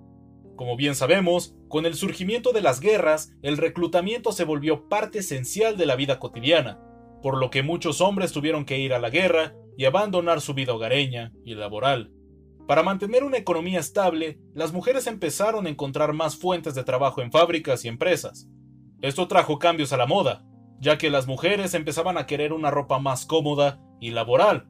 Como 0.56 0.76
bien 0.76 0.94
sabemos, 0.94 1.56
con 1.68 1.86
el 1.86 1.94
surgimiento 1.94 2.52
de 2.52 2.62
las 2.62 2.80
guerras, 2.80 3.32
el 3.42 3.56
reclutamiento 3.56 4.32
se 4.32 4.44
volvió 4.44 4.88
parte 4.88 5.20
esencial 5.20 5.76
de 5.76 5.86
la 5.86 5.96
vida 5.96 6.18
cotidiana, 6.18 6.80
por 7.22 7.38
lo 7.38 7.50
que 7.50 7.62
muchos 7.62 8.00
hombres 8.00 8.32
tuvieron 8.32 8.64
que 8.64 8.78
ir 8.78 8.92
a 8.92 8.98
la 8.98 9.10
guerra 9.10 9.54
y 9.76 9.84
abandonar 9.84 10.40
su 10.40 10.54
vida 10.54 10.74
hogareña 10.74 11.32
y 11.44 11.54
laboral. 11.54 12.12
Para 12.66 12.82
mantener 12.82 13.24
una 13.24 13.38
economía 13.38 13.80
estable, 13.80 14.38
las 14.54 14.72
mujeres 14.72 15.06
empezaron 15.06 15.66
a 15.66 15.70
encontrar 15.70 16.12
más 16.12 16.36
fuentes 16.36 16.74
de 16.74 16.84
trabajo 16.84 17.22
en 17.22 17.32
fábricas 17.32 17.84
y 17.84 17.88
empresas. 17.88 18.48
Esto 19.00 19.26
trajo 19.26 19.58
cambios 19.58 19.92
a 19.92 19.96
la 19.96 20.06
moda, 20.06 20.44
ya 20.80 20.98
que 20.98 21.10
las 21.10 21.26
mujeres 21.26 21.74
empezaban 21.74 22.18
a 22.18 22.26
querer 22.26 22.52
una 22.52 22.70
ropa 22.70 22.98
más 22.98 23.26
cómoda 23.26 23.80
y 24.00 24.10
laboral, 24.10 24.68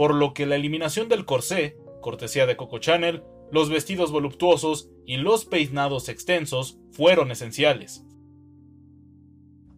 por 0.00 0.14
lo 0.14 0.32
que 0.32 0.46
la 0.46 0.56
eliminación 0.56 1.10
del 1.10 1.26
corsé, 1.26 1.76
cortesía 2.00 2.46
de 2.46 2.56
Coco 2.56 2.78
Chanel, 2.78 3.22
los 3.52 3.68
vestidos 3.68 4.10
voluptuosos 4.10 4.88
y 5.04 5.18
los 5.18 5.44
peinados 5.44 6.08
extensos 6.08 6.78
fueron 6.90 7.30
esenciales. 7.30 8.02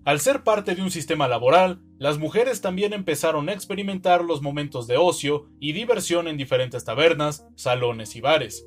Al 0.05 0.21
ser 0.21 0.45
parte 0.45 0.77
de 0.77 0.83
un 0.83 0.93
sistema 0.93 1.27
laboral, 1.27 1.83
las 1.99 2.19
mujeres 2.19 2.61
también 2.61 2.93
empezaron 2.93 3.49
a 3.49 3.53
experimentar 3.53 4.23
los 4.23 4.43
momentos 4.43 4.87
de 4.87 4.97
ocio 4.97 5.49
y 5.59 5.73
diversión 5.73 6.29
en 6.29 6.37
diferentes 6.37 6.85
tabernas, 6.85 7.45
salones 7.57 8.15
y 8.15 8.21
bares. 8.21 8.65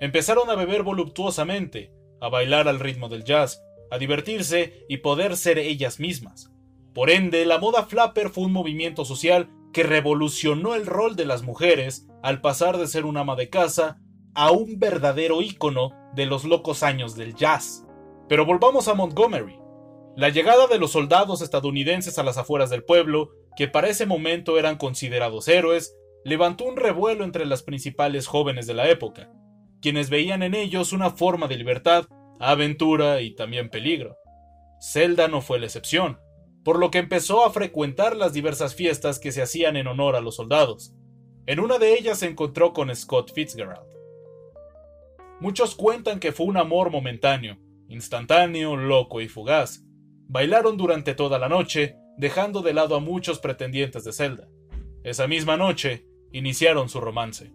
Empezaron 0.00 0.50
a 0.50 0.56
beber 0.56 0.82
voluptuosamente, 0.82 1.92
a 2.20 2.28
bailar 2.28 2.66
al 2.66 2.80
ritmo 2.80 3.08
del 3.08 3.22
jazz, 3.22 3.62
a 3.92 3.98
divertirse 3.98 4.84
y 4.88 4.96
poder 4.96 5.36
ser 5.36 5.60
ellas 5.60 6.00
mismas. 6.00 6.50
Por 6.96 7.10
ende, 7.10 7.46
la 7.46 7.58
moda 7.58 7.84
flapper 7.84 8.30
fue 8.30 8.46
un 8.46 8.52
movimiento 8.52 9.04
social 9.04 9.50
que 9.76 9.82
revolucionó 9.82 10.74
el 10.74 10.86
rol 10.86 11.16
de 11.16 11.26
las 11.26 11.42
mujeres 11.42 12.08
al 12.22 12.40
pasar 12.40 12.78
de 12.78 12.86
ser 12.86 13.04
un 13.04 13.18
ama 13.18 13.36
de 13.36 13.50
casa 13.50 14.00
a 14.34 14.50
un 14.50 14.78
verdadero 14.78 15.42
ícono 15.42 15.90
de 16.14 16.24
los 16.24 16.44
locos 16.46 16.82
años 16.82 17.14
del 17.14 17.34
jazz. 17.34 17.84
Pero 18.26 18.46
volvamos 18.46 18.88
a 18.88 18.94
Montgomery. 18.94 19.58
La 20.16 20.30
llegada 20.30 20.66
de 20.66 20.78
los 20.78 20.92
soldados 20.92 21.42
estadounidenses 21.42 22.18
a 22.18 22.22
las 22.22 22.38
afueras 22.38 22.70
del 22.70 22.84
pueblo, 22.84 23.32
que 23.54 23.68
para 23.68 23.88
ese 23.88 24.06
momento 24.06 24.58
eran 24.58 24.78
considerados 24.78 25.46
héroes, 25.46 25.94
levantó 26.24 26.64
un 26.64 26.78
revuelo 26.78 27.22
entre 27.22 27.44
las 27.44 27.62
principales 27.62 28.26
jóvenes 28.26 28.66
de 28.66 28.72
la 28.72 28.88
época, 28.88 29.30
quienes 29.82 30.08
veían 30.08 30.42
en 30.42 30.54
ellos 30.54 30.94
una 30.94 31.10
forma 31.10 31.48
de 31.48 31.56
libertad, 31.58 32.06
aventura 32.40 33.20
y 33.20 33.34
también 33.34 33.68
peligro. 33.68 34.16
Zelda 34.80 35.28
no 35.28 35.42
fue 35.42 35.58
la 35.58 35.66
excepción, 35.66 36.18
por 36.66 36.80
lo 36.80 36.90
que 36.90 36.98
empezó 36.98 37.46
a 37.46 37.52
frecuentar 37.52 38.16
las 38.16 38.32
diversas 38.32 38.74
fiestas 38.74 39.20
que 39.20 39.30
se 39.30 39.40
hacían 39.40 39.76
en 39.76 39.86
honor 39.86 40.16
a 40.16 40.20
los 40.20 40.34
soldados. 40.34 40.92
En 41.46 41.60
una 41.60 41.78
de 41.78 41.94
ellas 41.94 42.18
se 42.18 42.26
encontró 42.26 42.72
con 42.72 42.92
Scott 42.92 43.32
Fitzgerald. 43.32 43.86
Muchos 45.38 45.76
cuentan 45.76 46.18
que 46.18 46.32
fue 46.32 46.46
un 46.46 46.56
amor 46.56 46.90
momentáneo, 46.90 47.56
instantáneo, 47.88 48.74
loco 48.74 49.20
y 49.20 49.28
fugaz, 49.28 49.84
Bailaron 50.28 50.76
durante 50.76 51.14
toda 51.14 51.38
la 51.38 51.48
noche, 51.48 51.94
dejando 52.16 52.62
de 52.62 52.74
lado 52.74 52.96
a 52.96 53.00
muchos 53.00 53.38
pretendientes 53.38 54.02
de 54.02 54.12
Zelda. 54.12 54.48
Esa 55.04 55.28
misma 55.28 55.56
noche, 55.56 56.04
iniciaron 56.32 56.88
su 56.88 57.00
romance. 57.00 57.52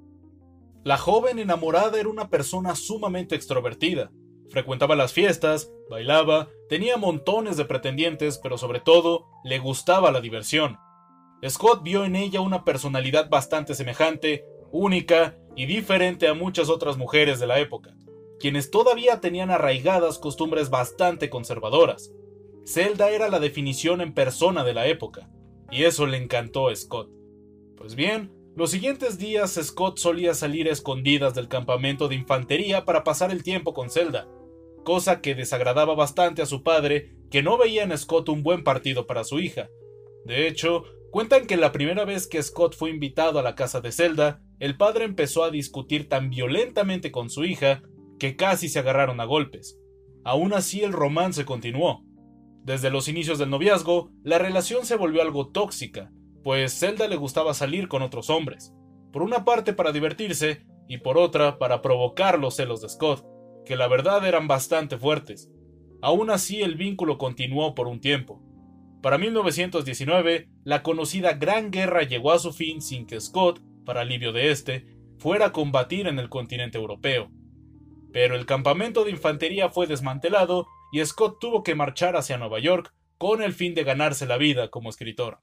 La 0.86 0.98
joven 0.98 1.38
enamorada 1.38 2.00
era 2.00 2.08
una 2.08 2.30
persona 2.30 2.76
sumamente 2.76 3.36
extrovertida. 3.36 4.10
Frecuentaba 4.52 4.98
las 4.98 5.14
fiestas, 5.14 5.72
bailaba, 5.90 6.50
tenía 6.68 6.98
montones 6.98 7.56
de 7.56 7.64
pretendientes, 7.64 8.38
pero 8.38 8.58
sobre 8.58 8.82
todo 8.82 9.28
le 9.46 9.60
gustaba 9.60 10.12
la 10.12 10.20
diversión. 10.20 10.78
Scott 11.48 11.84
vio 11.84 12.04
en 12.04 12.18
ella 12.18 12.42
una 12.42 12.66
personalidad 12.66 13.30
bastante 13.30 13.76
semejante, 13.76 14.46
única 14.72 15.38
y 15.56 15.68
diferente 15.68 16.28
a 16.28 16.34
muchas 16.34 16.70
otras 16.70 16.98
mujeres 16.98 17.40
de 17.40 17.48
la 17.48 17.60
época, 17.60 17.96
quienes 18.40 18.72
todavía 18.72 19.22
tenían 19.22 19.52
arraigadas 19.52 20.20
costumbres 20.20 20.70
bastante 20.70 21.30
conservadoras. 21.30 22.12
Zelda 22.66 23.10
era 23.10 23.30
la 23.30 23.40
definición 23.40 24.02
en 24.02 24.14
persona 24.14 24.66
de 24.66 24.74
la 24.74 24.86
época, 24.88 25.30
y 25.72 25.84
eso 25.84 26.06
le 26.06 26.18
encantó 26.18 26.68
a 26.68 26.76
Scott. 26.76 27.10
Pues 27.78 27.96
bien, 27.96 28.34
los 28.56 28.70
siguientes 28.70 29.18
días 29.18 29.58
Scott 29.64 29.98
solía 29.98 30.34
salir 30.34 30.68
a 30.68 30.74
escondidas 30.74 31.34
del 31.34 31.48
campamento 31.48 32.10
de 32.10 32.16
infantería 32.16 32.84
para 32.84 33.06
pasar 33.06 33.32
el 33.32 33.44
tiempo 33.44 33.74
con 33.74 33.90
Zelda, 33.90 34.28
cosa 34.84 35.22
que 35.22 35.36
desagradaba 35.36 35.96
bastante 35.96 36.42
a 36.42 36.46
su 36.46 36.64
padre, 36.64 37.16
que 37.30 37.44
no 37.44 37.58
veía 37.58 37.84
en 37.84 37.98
Scott 37.98 38.30
un 38.30 38.44
buen 38.44 38.64
partido 38.64 39.08
para 39.08 39.24
su 39.24 39.40
hija. 39.40 39.70
De 40.26 40.48
hecho, 40.48 40.84
cuentan 41.12 41.48
que 41.48 41.58
la 41.58 41.72
primera 41.72 42.06
vez 42.06 42.28
que 42.28 42.42
Scott 42.42 42.76
fue 42.76 42.90
invitado 42.90 43.40
a 43.40 43.44
la 43.44 43.56
casa 43.56 43.82
de 43.82 43.92
Zelda, 43.92 44.42
el 44.60 44.78
padre 44.78 45.06
empezó 45.06 45.44
a 45.44 45.52
discutir 45.52 46.08
tan 46.08 46.30
violentamente 46.30 47.12
con 47.12 47.30
su 47.30 47.46
hija 47.46 47.82
que 48.20 48.36
casi 48.36 48.70
se 48.70 48.80
agarraron 48.80 49.20
a 49.20 49.26
golpes. 49.26 49.80
Aún 50.24 50.54
así 50.54 50.84
el 50.84 50.94
romance 50.94 51.46
continuó. 51.46 52.04
Desde 52.64 52.92
los 52.92 53.08
inicios 53.08 53.40
del 53.40 53.50
noviazgo, 53.50 54.12
la 54.24 54.38
relación 54.38 54.86
se 54.86 54.96
volvió 54.96 55.24
algo 55.24 55.50
tóxica, 55.50 56.12
pues 56.44 56.78
Zelda 56.78 57.08
le 57.08 57.16
gustaba 57.16 57.56
salir 57.56 57.88
con 57.88 58.04
otros 58.04 58.30
hombres, 58.30 58.74
por 59.12 59.24
una 59.24 59.46
parte 59.46 59.74
para 59.74 59.92
divertirse 59.92 60.64
y 60.88 61.00
por 61.00 61.18
otra 61.18 61.58
para 61.58 61.82
provocar 61.82 62.38
los 62.38 62.56
celos 62.56 62.82
de 62.82 62.90
Scott, 62.90 63.26
que 63.66 63.76
la 63.76 63.88
verdad 63.88 64.26
eran 64.26 64.48
bastante 64.48 64.98
fuertes. 64.98 65.50
Aún 66.02 66.30
así 66.30 66.62
el 66.62 66.76
vínculo 66.76 67.18
continuó 67.18 67.76
por 67.76 67.88
un 67.88 68.02
tiempo. 68.02 68.42
Para 69.02 69.18
1919, 69.18 70.50
la 70.64 70.84
conocida 70.84 71.34
Gran 71.34 71.72
Guerra 71.72 72.04
llegó 72.04 72.32
a 72.32 72.40
su 72.40 72.54
fin 72.54 72.82
sin 72.82 73.06
que 73.06 73.20
Scott, 73.20 73.62
para 73.86 74.02
alivio 74.02 74.32
de 74.32 74.52
este, 74.52 74.86
fuera 75.18 75.48
a 75.48 75.52
combatir 75.52 76.08
en 76.08 76.20
el 76.20 76.30
continente 76.30 76.78
europeo. 76.78 77.32
Pero 78.12 78.36
el 78.36 78.46
campamento 78.46 79.04
de 79.04 79.12
infantería 79.12 79.70
fue 79.70 79.88
desmantelado 79.88 80.68
y 80.92 81.04
Scott 81.06 81.40
tuvo 81.40 81.64
que 81.64 81.76
marchar 81.76 82.16
hacia 82.16 82.38
Nueva 82.38 82.60
York 82.60 82.94
con 83.18 83.42
el 83.42 83.54
fin 83.54 83.74
de 83.74 83.84
ganarse 83.84 84.26
la 84.26 84.38
vida 84.38 84.70
como 84.70 84.90
escritor. 84.90 85.40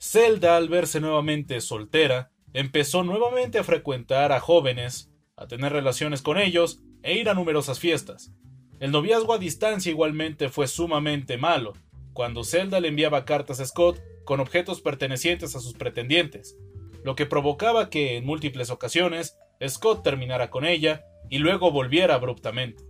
Zelda, 0.00 0.56
al 0.56 0.68
verse 0.68 1.00
nuevamente 1.00 1.60
soltera, 1.60 2.30
empezó 2.52 3.04
nuevamente 3.04 3.58
a 3.58 3.64
frecuentar 3.64 4.32
a 4.32 4.40
jóvenes, 4.40 5.12
a 5.36 5.46
tener 5.46 5.72
relaciones 5.72 6.22
con 6.22 6.38
ellos 6.38 6.82
e 7.02 7.18
ir 7.18 7.28
a 7.28 7.34
numerosas 7.34 7.78
fiestas. 7.78 8.32
El 8.80 8.90
noviazgo 8.90 9.32
a 9.32 9.38
distancia 9.38 9.90
igualmente 9.90 10.48
fue 10.48 10.66
sumamente 10.66 11.36
malo, 11.38 11.74
cuando 12.12 12.44
Zelda 12.44 12.80
le 12.80 12.88
enviaba 12.88 13.24
cartas 13.24 13.60
a 13.60 13.64
Scott 13.64 14.00
con 14.24 14.40
objetos 14.40 14.80
pertenecientes 14.80 15.54
a 15.56 15.60
sus 15.60 15.74
pretendientes, 15.74 16.56
lo 17.04 17.14
que 17.14 17.26
provocaba 17.26 17.90
que, 17.90 18.16
en 18.16 18.24
múltiples 18.24 18.70
ocasiones, 18.70 19.36
Scott 19.66 20.02
terminara 20.02 20.50
con 20.50 20.64
ella 20.64 21.04
y 21.30 21.38
luego 21.38 21.70
volviera 21.70 22.14
abruptamente. 22.14 22.84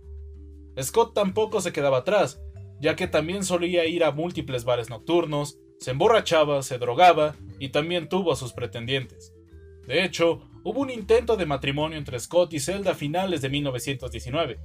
Scott 0.81 1.13
tampoco 1.13 1.61
se 1.61 1.71
quedaba 1.71 1.99
atrás, 1.99 2.41
ya 2.79 2.95
que 2.95 3.07
también 3.07 3.43
solía 3.43 3.85
ir 3.85 4.03
a 4.03 4.11
múltiples 4.11 4.65
bares 4.65 4.89
nocturnos, 4.89 5.57
se 5.79 5.91
emborrachaba, 5.91 6.63
se 6.63 6.77
drogaba 6.77 7.35
y 7.59 7.69
también 7.69 8.09
tuvo 8.09 8.31
a 8.31 8.35
sus 8.35 8.53
pretendientes. 8.53 9.32
De 9.87 10.03
hecho, 10.03 10.41
hubo 10.63 10.79
un 10.79 10.89
intento 10.89 11.35
de 11.35 11.45
matrimonio 11.45 11.97
entre 11.97 12.19
Scott 12.19 12.53
y 12.53 12.59
Zelda 12.59 12.91
a 12.91 12.95
finales 12.95 13.41
de 13.41 13.49
1919, 13.49 14.59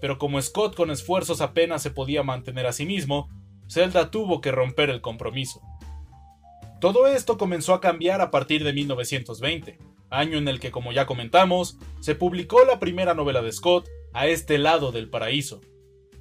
pero 0.00 0.18
como 0.18 0.40
Scott 0.40 0.74
con 0.74 0.90
esfuerzos 0.90 1.40
apenas 1.40 1.82
se 1.82 1.90
podía 1.90 2.22
mantener 2.22 2.66
a 2.66 2.72
sí 2.72 2.86
mismo, 2.86 3.28
Zelda 3.68 4.10
tuvo 4.10 4.40
que 4.40 4.52
romper 4.52 4.90
el 4.90 5.00
compromiso. 5.00 5.60
Todo 6.80 7.06
esto 7.06 7.38
comenzó 7.38 7.74
a 7.74 7.80
cambiar 7.80 8.20
a 8.20 8.30
partir 8.30 8.64
de 8.64 8.72
1920, 8.72 9.78
año 10.10 10.38
en 10.38 10.48
el 10.48 10.60
que, 10.60 10.70
como 10.70 10.92
ya 10.92 11.06
comentamos, 11.06 11.78
se 12.00 12.14
publicó 12.14 12.64
la 12.64 12.78
primera 12.78 13.14
novela 13.14 13.42
de 13.42 13.52
Scott, 13.52 13.88
A 14.12 14.26
este 14.26 14.58
lado 14.58 14.90
del 14.90 15.08
paraíso. 15.08 15.60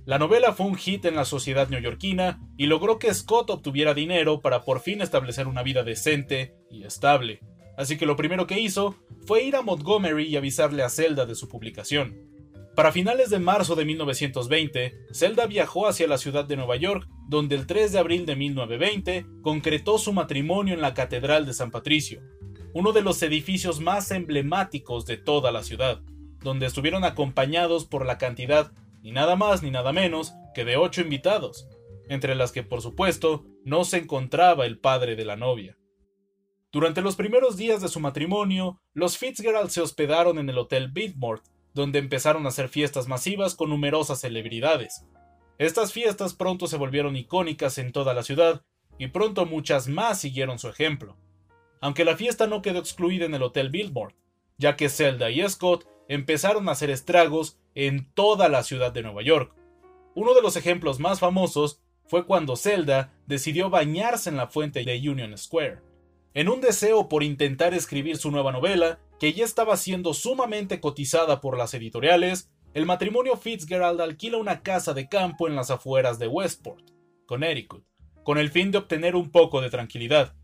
La 0.05 0.19
novela 0.19 0.53
fue 0.53 0.67
un 0.67 0.75
hit 0.75 1.05
en 1.05 1.15
la 1.15 1.25
sociedad 1.25 1.69
neoyorquina 1.69 2.39
y 2.55 2.67
logró 2.67 3.00
que 3.00 3.12
Scott 3.12 3.50
obtuviera 3.50 3.96
dinero 3.96 4.41
para 4.41 4.63
por 4.63 4.79
fin 4.79 5.01
establecer 5.01 5.48
una 5.48 5.63
vida 5.63 5.81
decente 5.81 6.53
y 6.69 6.84
estable 6.84 7.41
así 7.79 7.98
que 7.98 8.05
lo 8.05 8.17
primero 8.17 8.45
que 8.45 8.59
hizo 8.59 8.98
fue 9.25 9.43
ir 9.43 9.55
a 9.55 9.62
Montgomery 9.62 10.25
y 10.25 10.36
avisarle 10.36 10.83
a 10.83 10.89
Zelda 10.89 11.25
de 11.25 11.33
su 11.33 11.48
publicación. 11.48 12.27
Para 12.75 12.91
finales 12.91 13.29
de 13.29 13.39
marzo 13.39 13.75
de 13.75 13.86
1920, 13.86 15.05
Zelda 15.13 15.48
viajó 15.48 15.88
hacia 15.88 16.05
la 16.05 16.17
ciudad 16.17 16.43
de 16.43 16.57
Nueva 16.57 16.75
York, 16.75 17.07
donde 17.29 17.55
el 17.55 17.67
3 17.67 17.93
de 17.93 18.00
abril 18.00 18.25
de 18.25 18.36
1920 18.36 19.25
concretó 19.41 19.98
su 19.98 20.12
matrimonio 20.12 20.74
en 20.74 20.81
la 20.81 20.93
Catedral 20.93 21.45
de 21.45 21.53
San 21.53 21.71
Patricio, 21.71 22.21
uno 22.74 22.91
de 22.91 23.01
los 23.01 23.24
edificios 23.24 23.79
más 23.79 24.12
emblemáticos 24.12 25.05
de 25.05 25.15
toda 25.15 25.51
la 25.53 25.63
ciudad, 25.63 26.01
donde 26.43 26.65
estuvieron 26.65 27.05
acompañados 27.05 27.86
por 27.86 28.05
la 28.05 28.17
cantidad 28.17 28.74
ni 29.03 29.13
nada 29.13 29.38
más 29.38 29.63
ni 29.63 29.71
nada 29.71 29.93
menos 29.93 30.33
que 30.53 30.65
de 30.65 30.75
ocho 30.75 31.00
invitados, 31.00 31.65
entre 32.09 32.36
las 32.36 32.51
que 32.51 32.62
por 32.62 32.81
supuesto 32.81 33.45
no 33.63 33.86
se 33.86 34.00
encontraba 34.00 34.65
el 34.65 34.79
padre 34.79 35.15
de 35.15 35.24
la 35.24 35.38
novia. 35.38 35.78
Durante 36.71 37.01
los 37.01 37.15
primeros 37.15 37.57
días 37.57 37.81
de 37.81 37.88
su 37.88 37.99
matrimonio, 37.99 38.79
los 38.93 39.17
Fitzgerald 39.17 39.71
se 39.71 39.81
hospedaron 39.81 40.38
en 40.38 40.49
el 40.49 40.57
Hotel 40.59 40.89
Biltmore, 40.89 41.41
donde 41.73 41.97
empezaron 41.97 42.45
a 42.45 42.49
hacer 42.49 42.69
fiestas 42.69 43.07
masivas 43.07 43.55
con 43.55 43.71
numerosas 43.71 44.21
celebridades. 44.21 45.03
Estas 45.57 45.93
fiestas 45.93 46.35
pronto 46.35 46.67
se 46.67 46.77
volvieron 46.77 47.15
icónicas 47.15 47.79
en 47.79 47.91
toda 47.91 48.13
la 48.13 48.21
ciudad, 48.21 48.62
y 48.99 49.08
pronto 49.08 49.47
muchas 49.47 49.88
más 49.88 50.19
siguieron 50.19 50.60
su 50.60 50.67
ejemplo. 50.67 51.17
Aunque 51.82 52.05
la 52.05 52.15
fiesta 52.15 52.45
no 52.45 52.62
quedó 52.62 52.77
excluida 52.77 53.25
en 53.25 53.34
el 53.34 53.41
Hotel 53.41 53.69
Biltmore, 53.71 54.15
ya 54.60 54.75
que 54.75 54.89
Zelda 54.89 55.32
y 55.32 55.47
Scott 55.49 55.88
empezaron 56.08 56.69
a 56.69 56.73
hacer 56.73 56.91
estragos 56.91 57.58
en 57.73 58.12
toda 58.13 58.47
la 58.47 58.62
ciudad 58.62 58.91
de 58.91 59.01
Nueva 59.01 59.23
York. 59.23 59.55
Uno 60.13 60.36
de 60.36 60.43
los 60.43 60.55
ejemplos 60.55 60.99
más 60.99 61.19
famosos 61.19 61.82
fue 62.05 62.27
cuando 62.27 62.55
Zelda 62.55 63.12
decidió 63.25 63.71
bañarse 63.71 64.29
en 64.29 64.38
la 64.38 64.47
fuente 64.47 64.84
de 64.84 65.10
Union 65.10 65.36
Square. 65.36 65.88
En 66.36 66.48
un 66.48 66.62
deseo 66.62 67.10
por 67.10 67.24
intentar 67.24 67.74
escribir 67.74 68.18
su 68.18 68.30
nueva 68.30 68.52
novela, 68.52 69.00
que 69.20 69.34
ya 69.34 69.44
estaba 69.44 69.76
siendo 69.78 70.13
sumamente 70.13 70.80
cotizada 70.80 71.42
por 71.42 71.58
las 71.58 71.74
editoriales, 71.74 72.52
el 72.76 72.86
matrimonio 72.86 73.36
Fitzgerald 73.36 74.00
alquila 74.00 74.38
una 74.38 74.62
casa 74.62 74.94
de 74.94 75.10
campo 75.10 75.48
en 75.48 75.56
las 75.56 75.72
afueras 75.72 76.20
de 76.20 76.28
Westport, 76.28 76.92
Connecticut, 77.26 77.84
con 78.24 78.38
el 78.38 78.52
fin 78.52 78.70
de 78.70 78.78
obtener 78.78 79.15
un 79.15 79.32
poco 79.32 79.60
de 79.60 79.72
tranquilidad. 79.72 80.36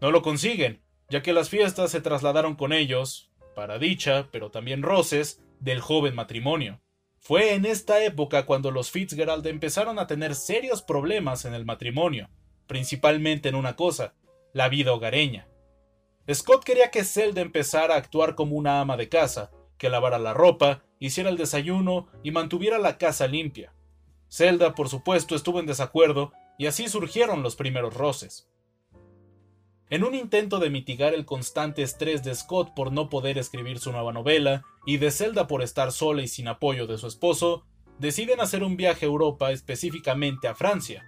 No 0.00 0.12
lo 0.12 0.22
consiguen, 0.22 0.82
ya 1.10 1.20
que 1.20 1.32
las 1.32 1.48
fiestas 1.48 1.90
se 1.90 2.00
trasladaron 2.00 2.54
con 2.54 2.72
ellos, 2.72 3.32
para 3.56 3.78
dicha, 3.78 4.28
pero 4.30 4.52
también 4.52 4.82
roces, 4.82 5.42
del 5.58 5.80
joven 5.80 6.14
matrimonio. 6.14 6.80
Fue 7.18 7.54
en 7.54 7.64
esta 7.64 8.04
época 8.04 8.46
cuando 8.46 8.70
los 8.70 8.90
Fitzgerald 8.90 9.46
empezaron 9.46 9.98
a 9.98 10.06
tener 10.06 10.34
serios 10.36 10.82
problemas 10.82 11.44
en 11.44 11.54
el 11.54 11.64
matrimonio, 11.64 12.28
principalmente 12.66 13.48
en 13.48 13.56
una 13.56 13.74
cosa, 13.74 14.14
la 14.54 14.70
vida 14.70 14.94
hogareña. 14.94 15.46
Scott 16.32 16.64
quería 16.64 16.90
que 16.90 17.04
Zelda 17.04 17.42
empezara 17.42 17.94
a 17.94 17.98
actuar 17.98 18.34
como 18.34 18.56
una 18.56 18.80
ama 18.80 18.96
de 18.96 19.10
casa, 19.10 19.50
que 19.76 19.90
lavara 19.90 20.18
la 20.18 20.32
ropa, 20.32 20.82
hiciera 20.98 21.28
el 21.28 21.36
desayuno 21.36 22.06
y 22.22 22.30
mantuviera 22.30 22.78
la 22.78 22.96
casa 22.96 23.26
limpia. 23.26 23.74
Zelda, 24.30 24.74
por 24.74 24.88
supuesto, 24.88 25.34
estuvo 25.34 25.60
en 25.60 25.66
desacuerdo 25.66 26.32
y 26.56 26.66
así 26.66 26.88
surgieron 26.88 27.42
los 27.42 27.56
primeros 27.56 27.94
roces. 27.94 28.48
En 29.90 30.02
un 30.02 30.14
intento 30.14 30.60
de 30.60 30.70
mitigar 30.70 31.12
el 31.12 31.26
constante 31.26 31.82
estrés 31.82 32.24
de 32.24 32.34
Scott 32.34 32.72
por 32.74 32.90
no 32.90 33.10
poder 33.10 33.36
escribir 33.36 33.78
su 33.78 33.92
nueva 33.92 34.12
novela 34.12 34.62
y 34.86 34.96
de 34.96 35.10
Zelda 35.10 35.46
por 35.46 35.62
estar 35.62 35.92
sola 35.92 36.22
y 36.22 36.28
sin 36.28 36.48
apoyo 36.48 36.86
de 36.86 36.96
su 36.96 37.06
esposo, 37.06 37.66
deciden 37.98 38.40
hacer 38.40 38.62
un 38.62 38.76
viaje 38.76 39.04
a 39.04 39.08
Europa, 39.08 39.52
específicamente 39.52 40.48
a 40.48 40.54
Francia, 40.54 41.04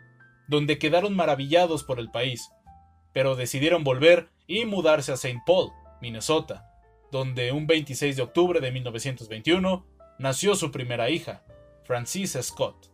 donde 0.47 0.79
quedaron 0.79 1.17
maravillados 1.17 1.85
por 1.85 1.99
el 1.99 2.11
país, 2.11 2.51
pero 3.17 3.35
decidieron 3.35 3.83
volver 3.83 4.29
y 4.47 4.67
mudarse 4.67 5.11
a 5.11 5.15
St. 5.15 5.41
Paul, 5.47 5.73
Minnesota, 6.03 6.71
donde 7.11 7.51
un 7.51 7.67
26 7.67 8.15
de 8.15 8.21
octubre 8.21 8.61
de 8.61 8.71
1921 8.71 9.87
nació 10.19 10.55
su 10.55 10.71
primera 10.71 11.09
hija, 11.09 11.43
Francis 11.85 12.37
Scott. 12.43 12.93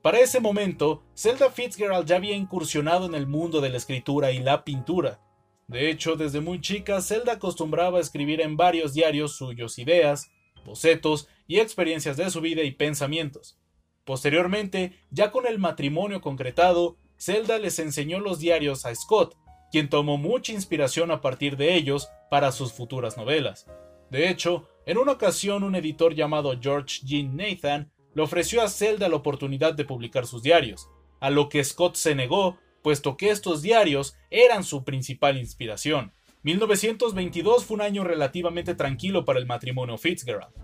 Para 0.00 0.20
ese 0.20 0.40
momento, 0.40 1.04
Zelda 1.14 1.50
Fitzgerald 1.50 2.06
ya 2.06 2.16
había 2.16 2.34
incursionado 2.34 3.04
en 3.04 3.14
el 3.14 3.26
mundo 3.26 3.60
de 3.60 3.68
la 3.68 3.76
escritura 3.76 4.32
y 4.32 4.38
la 4.38 4.64
pintura. 4.64 5.20
De 5.66 5.90
hecho, 5.90 6.16
desde 6.16 6.40
muy 6.40 6.62
chica, 6.62 7.02
Zelda 7.02 7.34
acostumbraba 7.34 7.98
a 7.98 8.00
escribir 8.00 8.40
en 8.40 8.56
varios 8.56 8.94
diarios 8.94 9.36
suyos 9.36 9.78
ideas, 9.78 10.30
bocetos 10.64 11.28
y 11.46 11.58
experiencias 11.58 12.16
de 12.16 12.30
su 12.30 12.40
vida 12.40 12.62
y 12.62 12.70
pensamientos. 12.70 13.60
Posteriormente, 14.06 14.94
ya 15.10 15.32
con 15.32 15.46
el 15.46 15.58
matrimonio 15.58 16.22
concretado, 16.22 16.96
Zelda 17.18 17.58
les 17.58 17.78
enseñó 17.78 18.20
los 18.20 18.38
diarios 18.38 18.86
a 18.86 18.94
Scott, 18.94 19.36
quien 19.70 19.88
tomó 19.88 20.16
mucha 20.16 20.52
inspiración 20.52 21.10
a 21.10 21.20
partir 21.20 21.56
de 21.56 21.74
ellos 21.74 22.08
para 22.30 22.52
sus 22.52 22.72
futuras 22.72 23.16
novelas. 23.16 23.66
De 24.10 24.30
hecho, 24.30 24.68
en 24.86 24.98
una 24.98 25.12
ocasión 25.12 25.64
un 25.64 25.74
editor 25.74 26.14
llamado 26.14 26.58
George 26.60 27.00
Jean 27.04 27.36
Nathan 27.36 27.90
le 28.14 28.22
ofreció 28.22 28.62
a 28.62 28.68
Zelda 28.68 29.08
la 29.08 29.16
oportunidad 29.16 29.74
de 29.74 29.84
publicar 29.84 30.26
sus 30.26 30.42
diarios, 30.42 30.88
a 31.20 31.30
lo 31.30 31.48
que 31.48 31.62
Scott 31.62 31.96
se 31.96 32.14
negó, 32.14 32.58
puesto 32.82 33.16
que 33.16 33.30
estos 33.30 33.60
diarios 33.60 34.16
eran 34.30 34.64
su 34.64 34.84
principal 34.84 35.36
inspiración. 35.36 36.12
1922 36.42 37.64
fue 37.64 37.74
un 37.74 37.82
año 37.82 38.04
relativamente 38.04 38.74
tranquilo 38.74 39.24
para 39.24 39.38
el 39.40 39.46
matrimonio 39.46 39.98
Fitzgerald. 39.98 40.54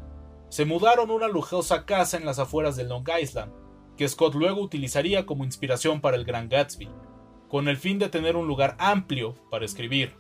Se 0.49 0.65
mudaron 0.65 1.11
a 1.11 1.15
una 1.15 1.29
lujosa 1.29 1.85
casa 1.85 2.17
en 2.17 2.25
las 2.25 2.39
afueras 2.39 2.77
de 2.77 2.85
Long 2.85 3.07
Island, 3.21 3.53
que 3.97 4.09
Scott 4.09 4.35
luego 4.35 4.61
utilizaría 4.61 5.27
como 5.27 5.45
inspiración 5.45 6.01
para 6.01 6.17
el 6.17 6.25
Gran 6.25 6.49
Gatsby, 6.49 6.89
con 7.49 7.69
el 7.69 7.77
fin 7.77 7.99
de 7.99 8.09
tener 8.09 8.37
un 8.37 8.47
lugar 8.47 8.77
amplio 8.79 9.35
para 9.51 9.65
escribir. 9.65 10.15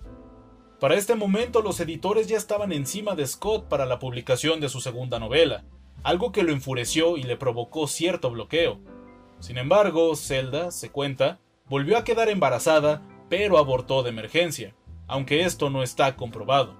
Para 0.80 0.94
este 0.96 1.14
momento 1.14 1.62
los 1.62 1.80
editores 1.80 2.28
ya 2.28 2.36
estaban 2.36 2.72
encima 2.72 3.14
de 3.14 3.26
Scott 3.26 3.68
para 3.68 3.86
la 3.86 3.98
publicación 3.98 4.60
de 4.60 4.68
su 4.68 4.80
segunda 4.80 5.18
novela, 5.18 5.64
algo 6.02 6.32
que 6.32 6.42
lo 6.42 6.52
enfureció 6.52 7.16
y 7.16 7.22
le 7.22 7.36
provocó 7.36 7.86
cierto 7.86 8.30
bloqueo. 8.30 8.80
Sin 9.40 9.58
embargo, 9.58 10.14
Zelda, 10.16 10.70
se 10.70 10.90
cuenta, 10.90 11.40
volvió 11.68 11.96
a 11.96 12.04
quedar 12.04 12.28
embarazada, 12.28 13.02
pero 13.28 13.58
abortó 13.58 14.02
de 14.02 14.10
emergencia, 14.10 14.74
aunque 15.06 15.42
esto 15.42 15.70
no 15.70 15.82
está 15.82 16.16
comprobado. 16.16 16.76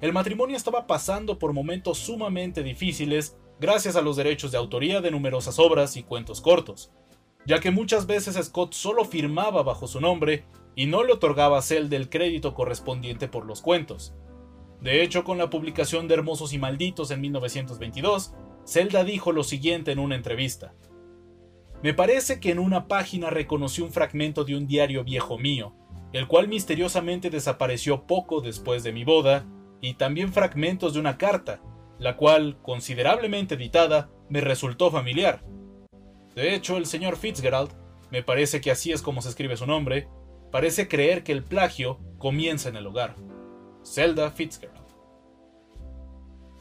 El 0.00 0.12
matrimonio 0.12 0.56
estaba 0.56 0.86
pasando 0.86 1.38
por 1.38 1.52
momentos 1.52 1.98
sumamente 1.98 2.62
difíciles 2.62 3.36
gracias 3.60 3.96
a 3.96 4.02
los 4.02 4.16
derechos 4.16 4.52
de 4.52 4.58
autoría 4.58 5.00
de 5.00 5.10
numerosas 5.10 5.58
obras 5.58 5.96
y 5.96 6.02
cuentos 6.02 6.40
cortos, 6.40 6.92
ya 7.46 7.60
que 7.60 7.70
muchas 7.70 8.06
veces 8.06 8.36
Scott 8.44 8.74
solo 8.74 9.04
firmaba 9.04 9.62
bajo 9.62 9.86
su 9.86 10.00
nombre 10.00 10.44
y 10.74 10.86
no 10.86 11.02
le 11.02 11.14
otorgaba 11.14 11.58
a 11.58 11.62
Zelda 11.62 11.96
el 11.96 12.08
crédito 12.08 12.54
correspondiente 12.54 13.26
por 13.26 13.46
los 13.46 13.62
cuentos. 13.62 14.14
De 14.80 15.02
hecho, 15.02 15.24
con 15.24 15.38
la 15.38 15.50
publicación 15.50 16.06
de 16.06 16.14
Hermosos 16.14 16.52
y 16.52 16.58
Malditos 16.58 17.10
en 17.10 17.20
1922, 17.20 18.34
Zelda 18.66 19.02
dijo 19.02 19.32
lo 19.32 19.42
siguiente 19.42 19.90
en 19.90 19.98
una 19.98 20.14
entrevista. 20.14 20.74
Me 21.82 21.94
parece 21.94 22.38
que 22.38 22.50
en 22.50 22.58
una 22.58 22.86
página 22.86 23.30
reconocí 23.30 23.82
un 23.82 23.90
fragmento 23.90 24.44
de 24.44 24.56
un 24.56 24.66
diario 24.66 25.04
viejo 25.04 25.38
mío, 25.38 25.74
el 26.12 26.26
cual 26.26 26.48
misteriosamente 26.48 27.30
desapareció 27.30 28.06
poco 28.06 28.40
después 28.40 28.82
de 28.82 28.92
mi 28.92 29.04
boda, 29.04 29.46
y 29.80 29.94
también 29.94 30.32
fragmentos 30.32 30.94
de 30.94 31.00
una 31.00 31.18
carta, 31.18 31.60
la 31.98 32.16
cual, 32.16 32.58
considerablemente 32.62 33.54
editada, 33.54 34.10
me 34.28 34.40
resultó 34.40 34.90
familiar. 34.90 35.42
De 36.34 36.54
hecho, 36.54 36.76
el 36.76 36.86
señor 36.86 37.16
Fitzgerald, 37.16 37.72
me 38.10 38.22
parece 38.22 38.60
que 38.60 38.70
así 38.70 38.92
es 38.92 39.02
como 39.02 39.22
se 39.22 39.28
escribe 39.28 39.56
su 39.56 39.66
nombre, 39.66 40.08
parece 40.50 40.88
creer 40.88 41.24
que 41.24 41.32
el 41.32 41.44
plagio 41.44 41.98
comienza 42.18 42.68
en 42.68 42.76
el 42.76 42.86
hogar. 42.86 43.16
Zelda 43.84 44.30
Fitzgerald. 44.30 44.86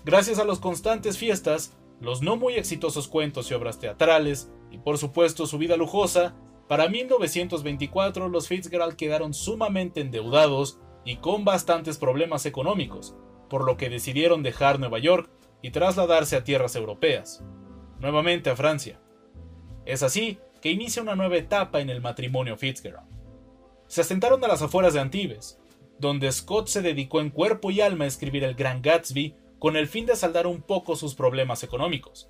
Gracias 0.03 0.39
a 0.39 0.45
las 0.45 0.59
constantes 0.59 1.17
fiestas, 1.17 1.77
los 1.99 2.21
no 2.21 2.37
muy 2.37 2.53
exitosos 2.53 3.07
cuentos 3.07 3.51
y 3.51 3.53
obras 3.53 3.79
teatrales, 3.79 4.51
y 4.71 4.77
por 4.77 4.97
supuesto 4.97 5.45
su 5.45 5.57
vida 5.57 5.77
lujosa, 5.77 6.35
para 6.67 6.89
1924 6.89 8.29
los 8.29 8.47
Fitzgerald 8.47 8.95
quedaron 8.95 9.33
sumamente 9.33 10.01
endeudados 10.01 10.79
y 11.05 11.17
con 11.17 11.45
bastantes 11.45 11.97
problemas 11.97 12.45
económicos, 12.45 13.15
por 13.47 13.65
lo 13.65 13.77
que 13.77 13.89
decidieron 13.89 14.43
dejar 14.43 14.79
Nueva 14.79 14.99
York 14.99 15.29
y 15.61 15.71
trasladarse 15.71 16.35
a 16.35 16.43
tierras 16.43 16.75
europeas, 16.75 17.43
nuevamente 17.99 18.49
a 18.49 18.55
Francia. 18.55 18.99
Es 19.85 20.03
así 20.03 20.39
que 20.61 20.71
inicia 20.71 21.01
una 21.01 21.15
nueva 21.15 21.37
etapa 21.37 21.79
en 21.79 21.89
el 21.89 22.01
matrimonio 22.01 22.57
Fitzgerald. 22.57 23.07
Se 23.87 24.01
asentaron 24.01 24.43
a 24.43 24.47
las 24.47 24.61
afueras 24.61 24.93
de 24.93 24.99
Antibes, 24.99 25.59
donde 25.99 26.31
Scott 26.31 26.67
se 26.67 26.81
dedicó 26.81 27.21
en 27.21 27.29
cuerpo 27.29 27.71
y 27.71 27.81
alma 27.81 28.05
a 28.05 28.07
escribir 28.07 28.43
El 28.43 28.55
Gran 28.55 28.81
Gatsby 28.81 29.35
con 29.59 29.75
el 29.75 29.87
fin 29.87 30.05
de 30.05 30.15
saldar 30.15 30.45
un 30.45 30.61
poco 30.61 30.95
sus 30.95 31.15
problemas 31.15 31.63
económicos. 31.63 32.29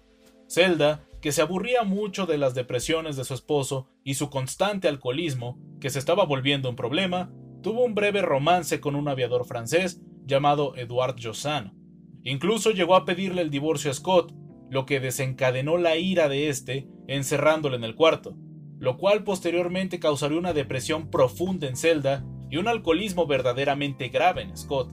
Zelda, 0.49 1.03
que 1.19 1.31
se 1.31 1.41
aburría 1.41 1.83
mucho 1.83 2.25
de 2.25 2.37
las 2.37 2.53
depresiones 2.53 3.17
de 3.17 3.25
su 3.25 3.33
esposo 3.33 3.89
y 4.03 4.13
su 4.13 4.29
constante 4.29 4.87
alcoholismo, 4.87 5.59
que 5.81 5.89
se 5.89 5.99
estaba 5.99 6.25
volviendo 6.25 6.69
un 6.69 6.75
problema, 6.75 7.31
tuvo 7.61 7.83
un 7.83 7.95
breve 7.95 8.21
romance 8.21 8.79
con 8.79 8.95
un 8.95 9.09
aviador 9.09 9.45
francés 9.45 9.99
llamado 10.27 10.75
Edouard 10.75 11.15
Jossan. 11.21 11.73
Incluso 12.23 12.71
llegó 12.71 12.95
a 12.95 13.05
pedirle 13.05 13.41
el 13.41 13.49
divorcio 13.49 13.89
a 13.89 13.93
Scott, 13.93 14.33
lo 14.69 14.85
que 14.85 14.99
desencadenó 14.99 15.77
la 15.77 15.95
ira 15.95 16.27
de 16.27 16.49
este 16.49 16.87
encerrándole 17.07 17.77
en 17.77 17.85
el 17.85 17.95
cuarto, 17.95 18.35
lo 18.77 18.97
cual 18.97 19.23
posteriormente 19.23 19.99
causaría 19.99 20.37
una 20.37 20.53
depresión 20.53 21.09
profunda 21.09 21.67
en 21.67 21.77
Zelda 21.77 22.25
y 22.49 22.57
un 22.57 22.67
alcoholismo 22.67 23.25
verdaderamente 23.25 24.09
grave 24.09 24.41
en 24.41 24.57
Scott. 24.57 24.91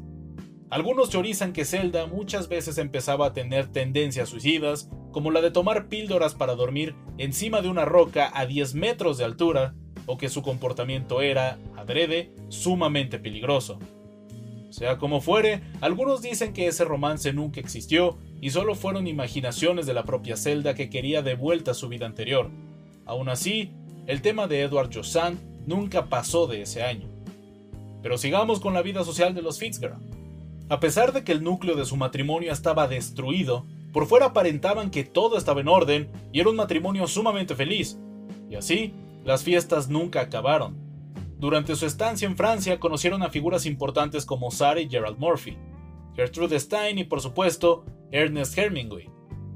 Algunos 0.70 1.10
teorizan 1.10 1.52
que 1.52 1.64
Zelda 1.64 2.06
muchas 2.06 2.48
veces 2.48 2.78
empezaba 2.78 3.26
a 3.26 3.32
tener 3.32 3.68
tendencias 3.68 4.28
suicidas, 4.28 4.88
como 5.12 5.30
la 5.30 5.40
de 5.40 5.50
tomar 5.50 5.88
píldoras 5.88 6.34
para 6.34 6.54
dormir 6.54 6.96
encima 7.18 7.60
de 7.60 7.68
una 7.68 7.84
roca 7.84 8.30
a 8.34 8.46
10 8.46 8.74
metros 8.74 9.18
de 9.18 9.24
altura, 9.24 9.74
o 10.06 10.18
que 10.18 10.28
su 10.28 10.42
comportamiento 10.42 11.20
era, 11.22 11.58
adrede, 11.76 12.32
sumamente 12.48 13.18
peligroso. 13.18 13.78
Sea 14.74 14.98
como 14.98 15.20
fuere, 15.20 15.62
algunos 15.80 16.20
dicen 16.20 16.52
que 16.52 16.66
ese 16.66 16.84
romance 16.84 17.32
nunca 17.32 17.60
existió 17.60 18.18
y 18.40 18.50
solo 18.50 18.74
fueron 18.74 19.06
imaginaciones 19.06 19.86
de 19.86 19.94
la 19.94 20.02
propia 20.02 20.36
Zelda 20.36 20.74
que 20.74 20.90
quería 20.90 21.22
de 21.22 21.36
vuelta 21.36 21.74
su 21.74 21.88
vida 21.88 22.06
anterior. 22.06 22.50
Aún 23.06 23.28
así, 23.28 23.70
el 24.08 24.20
tema 24.20 24.48
de 24.48 24.62
Edward 24.62 24.92
Jossan 24.92 25.38
nunca 25.64 26.06
pasó 26.06 26.48
de 26.48 26.62
ese 26.62 26.82
año. 26.82 27.06
Pero 28.02 28.18
sigamos 28.18 28.58
con 28.58 28.74
la 28.74 28.82
vida 28.82 29.04
social 29.04 29.32
de 29.32 29.42
los 29.42 29.60
Fitzgerald. 29.60 30.02
A 30.68 30.80
pesar 30.80 31.12
de 31.12 31.22
que 31.22 31.30
el 31.30 31.44
núcleo 31.44 31.76
de 31.76 31.84
su 31.84 31.96
matrimonio 31.96 32.50
estaba 32.50 32.88
destruido, 32.88 33.64
por 33.92 34.06
fuera 34.06 34.26
aparentaban 34.26 34.90
que 34.90 35.04
todo 35.04 35.38
estaba 35.38 35.60
en 35.60 35.68
orden 35.68 36.08
y 36.32 36.40
era 36.40 36.50
un 36.50 36.56
matrimonio 36.56 37.06
sumamente 37.06 37.54
feliz. 37.54 37.96
Y 38.50 38.56
así, 38.56 38.92
las 39.24 39.44
fiestas 39.44 39.88
nunca 39.88 40.20
acabaron. 40.20 40.83
Durante 41.44 41.76
su 41.76 41.84
estancia 41.84 42.26
en 42.26 42.38
Francia 42.38 42.80
conocieron 42.80 43.22
a 43.22 43.28
figuras 43.28 43.66
importantes 43.66 44.24
como 44.24 44.50
Sarah 44.50 44.80
y 44.80 44.88
Gerald 44.88 45.18
Murphy, 45.18 45.58
Gertrude 46.16 46.58
Stein 46.58 46.96
y 46.96 47.04
por 47.04 47.20
supuesto 47.20 47.84
Ernest 48.12 48.56
Hemingway, 48.56 49.10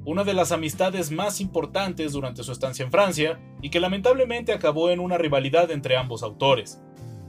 una 0.04 0.22
de 0.22 0.34
las 0.34 0.52
amistades 0.52 1.10
más 1.10 1.40
importantes 1.40 2.12
durante 2.12 2.42
su 2.42 2.52
estancia 2.52 2.84
en 2.84 2.90
Francia 2.90 3.40
y 3.62 3.70
que 3.70 3.80
lamentablemente 3.80 4.52
acabó 4.52 4.90
en 4.90 5.00
una 5.00 5.16
rivalidad 5.16 5.70
entre 5.70 5.96
ambos 5.96 6.22
autores. 6.22 6.78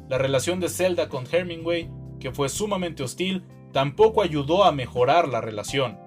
La 0.09 0.17
relación 0.17 0.59
de 0.59 0.67
Zelda 0.67 1.07
con 1.07 1.23
Hemingway, 1.31 1.89
que 2.19 2.33
fue 2.33 2.49
sumamente 2.49 3.01
hostil, 3.01 3.45
tampoco 3.71 4.21
ayudó 4.21 4.65
a 4.65 4.73
mejorar 4.73 5.29
la 5.29 5.39
relación. 5.39 5.97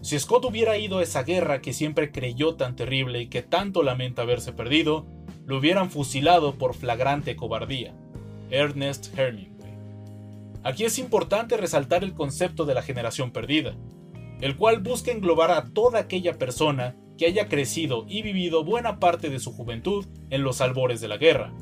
Si 0.00 0.18
Scott 0.18 0.44
hubiera 0.44 0.76
ido 0.76 0.98
a 0.98 1.04
esa 1.04 1.22
guerra 1.22 1.60
que 1.60 1.72
siempre 1.72 2.10
creyó 2.10 2.56
tan 2.56 2.74
terrible 2.74 3.20
y 3.20 3.28
que 3.28 3.42
tanto 3.42 3.84
lamenta 3.84 4.22
haberse 4.22 4.52
perdido, 4.52 5.06
lo 5.46 5.58
hubieran 5.58 5.90
fusilado 5.90 6.54
por 6.54 6.74
flagrante 6.74 7.36
cobardía. 7.36 7.94
Ernest 8.50 9.16
Hemingway. 9.18 9.72
Aquí 10.62 10.84
es 10.84 10.98
importante 10.98 11.56
resaltar 11.56 12.04
el 12.04 12.14
concepto 12.14 12.64
de 12.64 12.74
la 12.74 12.82
generación 12.82 13.32
perdida, 13.32 13.74
el 14.40 14.56
cual 14.56 14.80
busca 14.80 15.10
englobar 15.10 15.50
a 15.50 15.70
toda 15.72 16.00
aquella 16.00 16.38
persona 16.38 16.94
que 17.18 17.26
haya 17.26 17.48
crecido 17.48 18.04
y 18.08 18.22
vivido 18.22 18.64
buena 18.64 18.98
parte 18.98 19.30
de 19.30 19.38
su 19.38 19.52
juventud 19.52 20.06
en 20.30 20.42
los 20.42 20.60
albores 20.60 21.00
de 21.00 21.08
la 21.08 21.16
guerra. 21.16 21.52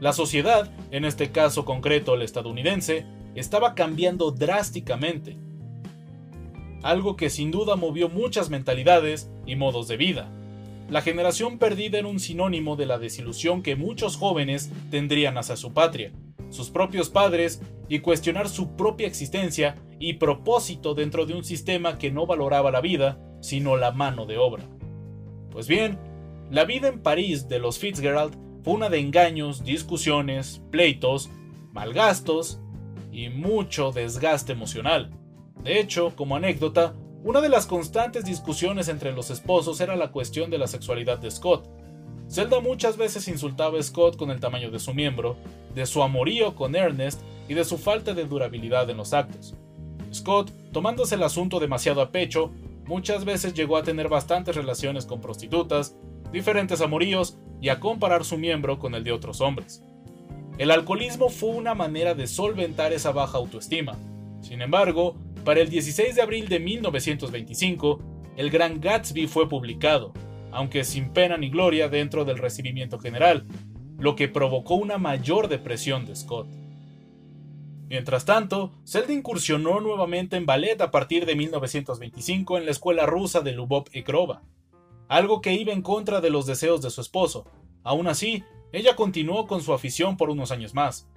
La 0.00 0.12
sociedad, 0.12 0.70
en 0.90 1.04
este 1.04 1.30
caso 1.30 1.64
concreto 1.64 2.14
el 2.14 2.22
estadounidense, 2.22 3.06
estaba 3.34 3.74
cambiando 3.74 4.30
drásticamente, 4.30 5.38
algo 6.82 7.16
que 7.16 7.30
sin 7.30 7.50
duda 7.50 7.76
movió 7.76 8.08
muchas 8.08 8.50
mentalidades 8.50 9.30
y 9.44 9.56
modos 9.56 9.88
de 9.88 9.96
vida. 9.96 10.30
La 10.88 11.02
generación 11.02 11.58
perdida 11.58 11.98
era 11.98 12.06
un 12.06 12.20
sinónimo 12.20 12.76
de 12.76 12.86
la 12.86 12.98
desilusión 12.98 13.62
que 13.62 13.74
muchos 13.74 14.16
jóvenes 14.16 14.70
tendrían 14.90 15.36
hacia 15.36 15.56
su 15.56 15.72
patria, 15.72 16.12
sus 16.50 16.70
propios 16.70 17.10
padres 17.10 17.60
y 17.88 17.98
cuestionar 17.98 18.48
su 18.48 18.76
propia 18.76 19.08
existencia 19.08 19.74
y 19.98 20.14
propósito 20.14 20.94
dentro 20.94 21.26
de 21.26 21.34
un 21.34 21.44
sistema 21.44 21.98
que 21.98 22.12
no 22.12 22.26
valoraba 22.26 22.70
la 22.70 22.80
vida, 22.80 23.18
sino 23.40 23.76
la 23.76 23.90
mano 23.90 24.26
de 24.26 24.38
obra. 24.38 24.64
Pues 25.50 25.66
bien, 25.66 25.98
la 26.50 26.64
vida 26.64 26.86
en 26.86 27.02
París 27.02 27.48
de 27.48 27.58
los 27.58 27.78
Fitzgerald 27.78 28.36
fue 28.62 28.74
una 28.74 28.88
de 28.88 29.00
engaños, 29.00 29.64
discusiones, 29.64 30.62
pleitos, 30.70 31.30
malgastos 31.72 32.60
y 33.10 33.28
mucho 33.28 33.90
desgaste 33.90 34.52
emocional. 34.52 35.10
De 35.64 35.80
hecho, 35.80 36.14
como 36.14 36.36
anécdota, 36.36 36.94
una 37.24 37.40
de 37.40 37.48
las 37.48 37.66
constantes 37.66 38.24
discusiones 38.24 38.88
entre 38.88 39.12
los 39.12 39.30
esposos 39.30 39.80
era 39.80 39.96
la 39.96 40.12
cuestión 40.12 40.50
de 40.50 40.58
la 40.58 40.66
sexualidad 40.66 41.18
de 41.18 41.30
Scott. 41.30 41.68
Zelda 42.28 42.60
muchas 42.60 42.96
veces 42.96 43.28
insultaba 43.28 43.78
a 43.78 43.82
Scott 43.82 44.16
con 44.16 44.30
el 44.30 44.40
tamaño 44.40 44.70
de 44.70 44.78
su 44.78 44.94
miembro, 44.94 45.36
de 45.74 45.86
su 45.86 46.02
amorío 46.02 46.54
con 46.54 46.74
Ernest 46.74 47.20
y 47.48 47.54
de 47.54 47.64
su 47.64 47.78
falta 47.78 48.14
de 48.14 48.24
durabilidad 48.24 48.88
en 48.90 48.96
los 48.96 49.12
actos. 49.12 49.54
Scott, 50.12 50.50
tomándose 50.72 51.14
el 51.14 51.22
asunto 51.22 51.60
demasiado 51.60 52.00
a 52.00 52.10
pecho, 52.10 52.50
muchas 52.86 53.24
veces 53.24 53.54
llegó 53.54 53.76
a 53.76 53.82
tener 53.82 54.08
bastantes 54.08 54.56
relaciones 54.56 55.06
con 55.06 55.20
prostitutas, 55.20 55.94
diferentes 56.32 56.80
amoríos 56.80 57.38
y 57.60 57.68
a 57.68 57.80
comparar 57.80 58.24
su 58.24 58.38
miembro 58.38 58.78
con 58.78 58.94
el 58.94 59.04
de 59.04 59.12
otros 59.12 59.40
hombres. 59.40 59.82
El 60.58 60.70
alcoholismo 60.70 61.28
fue 61.28 61.50
una 61.50 61.74
manera 61.74 62.14
de 62.14 62.26
solventar 62.26 62.92
esa 62.92 63.12
baja 63.12 63.38
autoestima. 63.38 63.96
Sin 64.40 64.62
embargo, 64.62 65.16
para 65.46 65.60
el 65.60 65.70
16 65.70 66.16
de 66.16 66.22
abril 66.22 66.48
de 66.48 66.58
1925, 66.58 68.00
El 68.36 68.50
Gran 68.50 68.80
Gatsby 68.80 69.28
fue 69.28 69.48
publicado, 69.48 70.12
aunque 70.50 70.82
sin 70.82 71.10
pena 71.10 71.36
ni 71.36 71.50
gloria 71.50 71.88
dentro 71.88 72.24
del 72.24 72.38
recibimiento 72.38 72.98
general, 72.98 73.44
lo 73.96 74.16
que 74.16 74.26
provocó 74.26 74.74
una 74.74 74.98
mayor 74.98 75.46
depresión 75.46 76.04
de 76.04 76.16
Scott. 76.16 76.48
Mientras 77.88 78.24
tanto, 78.24 78.72
Zelda 78.84 79.12
incursionó 79.12 79.78
nuevamente 79.78 80.36
en 80.36 80.46
ballet 80.46 80.80
a 80.80 80.90
partir 80.90 81.26
de 81.26 81.36
1925 81.36 82.58
en 82.58 82.64
la 82.64 82.72
escuela 82.72 83.06
rusa 83.06 83.40
de 83.40 83.52
Lubov 83.52 83.84
y 83.92 84.02
Krova, 84.02 84.42
algo 85.06 85.40
que 85.42 85.52
iba 85.52 85.72
en 85.72 85.82
contra 85.82 86.20
de 86.20 86.30
los 86.30 86.46
deseos 86.46 86.82
de 86.82 86.90
su 86.90 87.00
esposo. 87.00 87.46
Aún 87.84 88.08
así, 88.08 88.42
ella 88.72 88.96
continuó 88.96 89.46
con 89.46 89.62
su 89.62 89.72
afición 89.72 90.16
por 90.16 90.28
unos 90.28 90.50
años 90.50 90.74
más. 90.74 91.08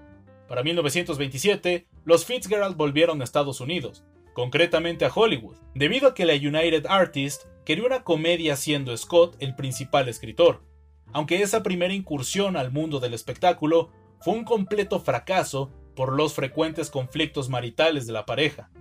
Para 0.48 0.62
1927, 0.62 1.88
los 2.06 2.26
Fitzgerald 2.26 2.78
volvieron 2.78 3.22
a 3.22 3.24
Estados 3.24 3.60
Unidos, 3.60 4.04
concretamente 4.39 5.04
a 5.04 5.12
Hollywood, 5.13 5.58
debido 5.75 6.08
a 6.08 6.13
que 6.13 6.23
la 6.23 6.34
United 6.34 6.86
Artists 6.88 7.45
quería 7.65 7.86
una 7.86 8.06
comedia 8.06 8.56
siendo 8.56 8.95
Scott 8.95 9.36
el 9.41 9.54
principal 9.54 10.08
escritor, 10.08 10.63
aunque 11.12 11.41
esa 11.41 11.62
primera 11.62 11.93
incursión 11.93 12.56
al 12.56 12.71
mundo 12.71 13.02
del 13.02 13.13
espectáculo 13.13 13.89
fue 14.21 14.36
un 14.36 14.45
completo 14.45 15.02
fracaso 15.02 15.73
por 15.93 16.13
los 16.13 16.36
frecuentes 16.36 16.89
conflictos 16.89 17.49
maritales 17.49 18.08
de 18.08 18.13
la 18.13 18.25
pareja. 18.25 18.71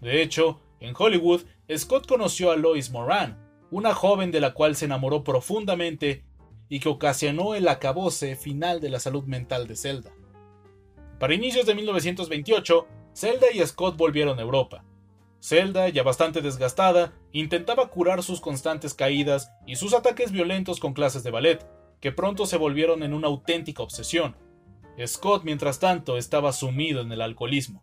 De 0.00 0.22
hecho, 0.22 0.62
en 0.80 0.94
Hollywood, 0.98 1.42
Scott 1.76 2.06
conoció 2.06 2.50
a 2.50 2.56
Lois 2.56 2.90
Moran, 2.90 3.38
una 3.70 3.92
joven 3.92 4.30
de 4.30 4.40
la 4.40 4.54
cual 4.54 4.76
se 4.76 4.86
enamoró 4.86 5.24
profundamente 5.24 6.24
y 6.70 6.80
que 6.80 6.88
ocasionó 6.88 7.54
el 7.54 7.68
acabose 7.68 8.34
final 8.34 8.80
de 8.80 8.88
la 8.88 8.98
salud 8.98 9.24
mental 9.24 9.66
de 9.66 9.76
Zelda. 9.76 10.10
Para 11.18 11.34
inicios 11.34 11.66
de 11.66 11.74
1928, 11.74 12.86
Zelda 13.14 13.48
y 13.52 13.58
Scott 13.66 13.98
volvieron 13.98 14.38
a 14.38 14.42
Europa. 14.42 14.86
Zelda, 15.42 15.88
ya 15.88 16.04
bastante 16.04 16.40
desgastada, 16.40 17.12
intentaba 17.32 17.88
curar 17.88 18.22
sus 18.22 18.40
constantes 18.40 18.94
caídas 18.94 19.50
y 19.66 19.74
sus 19.74 19.92
ataques 19.92 20.30
violentos 20.30 20.78
con 20.78 20.94
clases 20.94 21.24
de 21.24 21.32
ballet, 21.32 21.66
que 22.00 22.12
pronto 22.12 22.46
se 22.46 22.56
volvieron 22.56 23.02
en 23.02 23.12
una 23.12 23.26
auténtica 23.26 23.82
obsesión. 23.82 24.36
Scott, 25.04 25.42
mientras 25.42 25.80
tanto, 25.80 26.16
estaba 26.16 26.52
sumido 26.52 27.00
en 27.00 27.10
el 27.10 27.20
alcoholismo. 27.20 27.82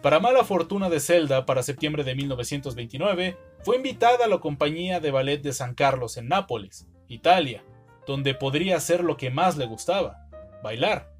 Para 0.00 0.18
mala 0.18 0.42
fortuna 0.44 0.88
de 0.88 1.00
Zelda, 1.00 1.44
para 1.44 1.62
septiembre 1.62 2.04
de 2.04 2.14
1929, 2.14 3.36
fue 3.62 3.76
invitada 3.76 4.24
a 4.24 4.28
la 4.28 4.38
compañía 4.38 4.98
de 4.98 5.10
ballet 5.10 5.42
de 5.42 5.52
San 5.52 5.74
Carlos 5.74 6.16
en 6.16 6.28
Nápoles, 6.28 6.88
Italia, 7.08 7.64
donde 8.06 8.34
podría 8.34 8.78
hacer 8.78 9.04
lo 9.04 9.18
que 9.18 9.28
más 9.28 9.58
le 9.58 9.66
gustaba, 9.66 10.26
bailar. 10.62 11.12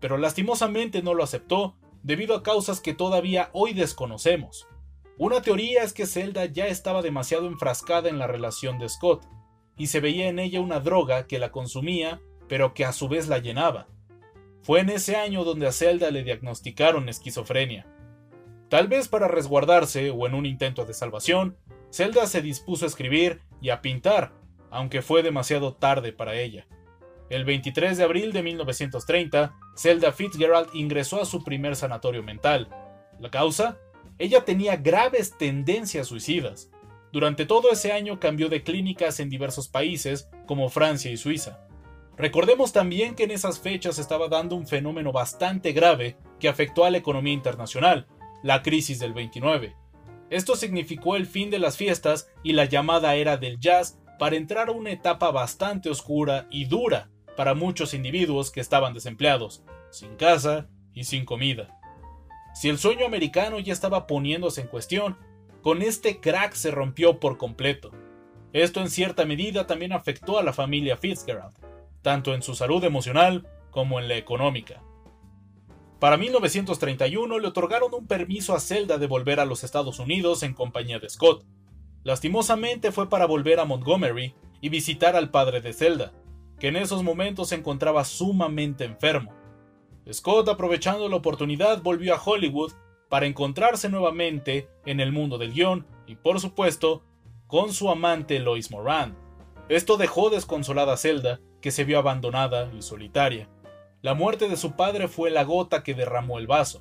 Pero 0.00 0.16
lastimosamente 0.16 1.02
no 1.02 1.12
lo 1.12 1.24
aceptó 1.24 1.76
debido 2.02 2.34
a 2.34 2.42
causas 2.42 2.80
que 2.80 2.94
todavía 2.94 3.50
hoy 3.52 3.72
desconocemos. 3.72 4.66
Una 5.18 5.42
teoría 5.42 5.82
es 5.82 5.92
que 5.92 6.06
Zelda 6.06 6.46
ya 6.46 6.66
estaba 6.66 7.02
demasiado 7.02 7.46
enfrascada 7.46 8.08
en 8.08 8.18
la 8.18 8.26
relación 8.26 8.78
de 8.78 8.88
Scott, 8.88 9.26
y 9.76 9.86
se 9.86 10.00
veía 10.00 10.28
en 10.28 10.38
ella 10.38 10.60
una 10.60 10.80
droga 10.80 11.26
que 11.26 11.38
la 11.38 11.50
consumía, 11.50 12.20
pero 12.48 12.74
que 12.74 12.84
a 12.84 12.92
su 12.92 13.08
vez 13.08 13.28
la 13.28 13.38
llenaba. 13.38 13.88
Fue 14.62 14.80
en 14.80 14.90
ese 14.90 15.16
año 15.16 15.44
donde 15.44 15.66
a 15.66 15.72
Zelda 15.72 16.10
le 16.10 16.22
diagnosticaron 16.22 17.08
esquizofrenia. 17.08 17.86
Tal 18.68 18.88
vez 18.88 19.08
para 19.08 19.28
resguardarse 19.28 20.10
o 20.10 20.26
en 20.26 20.34
un 20.34 20.46
intento 20.46 20.84
de 20.84 20.94
salvación, 20.94 21.56
Zelda 21.92 22.26
se 22.26 22.42
dispuso 22.42 22.84
a 22.84 22.88
escribir 22.88 23.40
y 23.60 23.70
a 23.70 23.82
pintar, 23.82 24.32
aunque 24.70 25.02
fue 25.02 25.22
demasiado 25.22 25.74
tarde 25.74 26.12
para 26.12 26.36
ella. 26.36 26.66
El 27.32 27.46
23 27.46 27.96
de 27.96 28.04
abril 28.04 28.34
de 28.34 28.42
1930, 28.42 29.54
Zelda 29.74 30.12
Fitzgerald 30.12 30.68
ingresó 30.74 31.18
a 31.18 31.24
su 31.24 31.42
primer 31.42 31.76
sanatorio 31.76 32.22
mental. 32.22 32.68
¿La 33.18 33.30
causa? 33.30 33.78
Ella 34.18 34.44
tenía 34.44 34.76
graves 34.76 35.38
tendencias 35.38 36.08
suicidas. 36.08 36.70
Durante 37.10 37.46
todo 37.46 37.72
ese 37.72 37.90
año 37.90 38.20
cambió 38.20 38.50
de 38.50 38.62
clínicas 38.62 39.18
en 39.18 39.30
diversos 39.30 39.68
países, 39.68 40.28
como 40.46 40.68
Francia 40.68 41.10
y 41.10 41.16
Suiza. 41.16 41.66
Recordemos 42.18 42.74
también 42.74 43.14
que 43.14 43.24
en 43.24 43.30
esas 43.30 43.58
fechas 43.58 43.98
estaba 43.98 44.28
dando 44.28 44.54
un 44.54 44.66
fenómeno 44.66 45.10
bastante 45.10 45.72
grave 45.72 46.18
que 46.38 46.50
afectó 46.50 46.84
a 46.84 46.90
la 46.90 46.98
economía 46.98 47.32
internacional, 47.32 48.08
la 48.42 48.60
crisis 48.60 48.98
del 48.98 49.14
29. 49.14 49.74
Esto 50.28 50.54
significó 50.54 51.16
el 51.16 51.24
fin 51.24 51.48
de 51.48 51.60
las 51.60 51.78
fiestas 51.78 52.28
y 52.42 52.52
la 52.52 52.66
llamada 52.66 53.14
era 53.14 53.38
del 53.38 53.58
jazz 53.58 53.98
para 54.18 54.36
entrar 54.36 54.68
a 54.68 54.72
una 54.72 54.90
etapa 54.90 55.30
bastante 55.30 55.88
oscura 55.88 56.46
y 56.50 56.66
dura 56.66 57.08
para 57.36 57.54
muchos 57.54 57.94
individuos 57.94 58.50
que 58.50 58.60
estaban 58.60 58.94
desempleados, 58.94 59.62
sin 59.90 60.16
casa 60.16 60.68
y 60.94 61.04
sin 61.04 61.24
comida. 61.24 61.78
Si 62.54 62.68
el 62.68 62.78
sueño 62.78 63.06
americano 63.06 63.58
ya 63.58 63.72
estaba 63.72 64.06
poniéndose 64.06 64.60
en 64.60 64.66
cuestión, 64.66 65.16
con 65.62 65.80
este 65.82 66.20
crack 66.20 66.54
se 66.54 66.70
rompió 66.70 67.20
por 67.20 67.38
completo. 67.38 67.92
Esto 68.52 68.80
en 68.80 68.90
cierta 68.90 69.24
medida 69.24 69.66
también 69.66 69.92
afectó 69.92 70.38
a 70.38 70.42
la 70.42 70.52
familia 70.52 70.96
Fitzgerald, 70.96 71.54
tanto 72.02 72.34
en 72.34 72.42
su 72.42 72.54
salud 72.54 72.84
emocional 72.84 73.46
como 73.70 73.98
en 73.98 74.08
la 74.08 74.16
económica. 74.16 74.82
Para 75.98 76.16
1931 76.16 77.38
le 77.38 77.48
otorgaron 77.48 77.94
un 77.94 78.08
permiso 78.08 78.54
a 78.54 78.60
Zelda 78.60 78.98
de 78.98 79.06
volver 79.06 79.38
a 79.38 79.44
los 79.44 79.62
Estados 79.62 80.00
Unidos 80.00 80.42
en 80.42 80.52
compañía 80.52 80.98
de 80.98 81.08
Scott. 81.08 81.44
Lastimosamente 82.02 82.90
fue 82.90 83.08
para 83.08 83.26
volver 83.26 83.60
a 83.60 83.64
Montgomery 83.64 84.34
y 84.60 84.68
visitar 84.68 85.14
al 85.14 85.30
padre 85.30 85.60
de 85.60 85.72
Zelda, 85.72 86.12
que 86.62 86.68
en 86.68 86.76
esos 86.76 87.02
momentos 87.02 87.48
se 87.48 87.56
encontraba 87.56 88.04
sumamente 88.04 88.84
enfermo. 88.84 89.34
Scott, 90.12 90.48
aprovechando 90.48 91.08
la 91.08 91.16
oportunidad, 91.16 91.82
volvió 91.82 92.14
a 92.14 92.22
Hollywood 92.24 92.70
para 93.08 93.26
encontrarse 93.26 93.88
nuevamente 93.88 94.68
en 94.86 95.00
el 95.00 95.10
mundo 95.10 95.38
del 95.38 95.52
guion 95.52 95.84
y, 96.06 96.14
por 96.14 96.38
supuesto, 96.38 97.02
con 97.48 97.72
su 97.72 97.90
amante 97.90 98.38
Lois 98.38 98.70
Moran. 98.70 99.18
Esto 99.68 99.96
dejó 99.96 100.30
desconsolada 100.30 100.92
a 100.92 100.96
Zelda, 100.98 101.40
que 101.60 101.72
se 101.72 101.82
vio 101.82 101.98
abandonada 101.98 102.70
y 102.72 102.82
solitaria. 102.82 103.48
La 104.00 104.14
muerte 104.14 104.48
de 104.48 104.56
su 104.56 104.76
padre 104.76 105.08
fue 105.08 105.32
la 105.32 105.42
gota 105.42 105.82
que 105.82 105.94
derramó 105.94 106.38
el 106.38 106.46
vaso. 106.46 106.80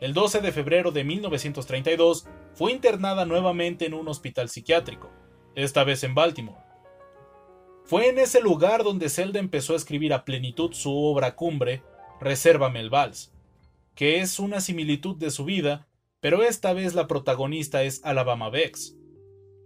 El 0.00 0.14
12 0.14 0.40
de 0.40 0.50
febrero 0.50 0.92
de 0.92 1.04
1932 1.04 2.26
fue 2.54 2.72
internada 2.72 3.26
nuevamente 3.26 3.84
en 3.84 3.92
un 3.92 4.08
hospital 4.08 4.48
psiquiátrico, 4.48 5.10
esta 5.54 5.84
vez 5.84 6.04
en 6.04 6.14
Baltimore. 6.14 6.69
Fue 7.90 8.08
en 8.08 8.20
ese 8.20 8.40
lugar 8.40 8.84
donde 8.84 9.08
Zelda 9.08 9.40
empezó 9.40 9.72
a 9.72 9.76
escribir 9.76 10.12
a 10.12 10.24
plenitud 10.24 10.72
su 10.74 10.96
obra 10.96 11.34
cumbre, 11.34 11.82
Resérvame 12.20 12.78
el 12.78 12.88
Vals, 12.88 13.32
que 13.96 14.20
es 14.20 14.38
una 14.38 14.60
similitud 14.60 15.16
de 15.16 15.32
su 15.32 15.44
vida, 15.44 15.88
pero 16.20 16.44
esta 16.44 16.72
vez 16.72 16.94
la 16.94 17.08
protagonista 17.08 17.82
es 17.82 18.00
Alabama 18.04 18.48
Bex. 18.48 18.96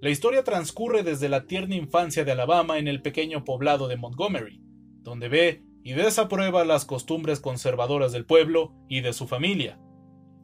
La 0.01 0.09
historia 0.09 0.43
transcurre 0.43 1.03
desde 1.03 1.29
la 1.29 1.45
tierna 1.45 1.75
infancia 1.75 2.25
de 2.25 2.33
Alabama 2.33 2.79
en 2.79 2.89
el 2.89 3.03
pequeño 3.03 3.45
poblado 3.45 3.89
de 3.89 3.99
Montgomery, 3.99 4.59
donde 5.03 5.29
ve 5.29 5.63
y 5.83 5.93
desaprueba 5.93 6.65
las 6.65 6.87
costumbres 6.87 7.41
conservadoras 7.41 8.13
del 8.13 8.25
pueblo 8.25 8.73
y 8.89 9.03
de 9.03 9.13
su 9.13 9.27
familia. 9.27 9.79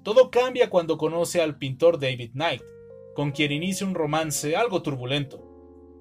Todo 0.03 0.31
cambia 0.31 0.69
cuando 0.69 0.99
conoce 0.99 1.40
al 1.40 1.57
pintor 1.57 1.99
David 1.99 2.33
Knight, 2.33 2.61
con 3.14 3.31
quien 3.31 3.53
inicia 3.53 3.87
un 3.87 3.95
romance 3.95 4.55
algo 4.55 4.83
turbulento. 4.83 5.49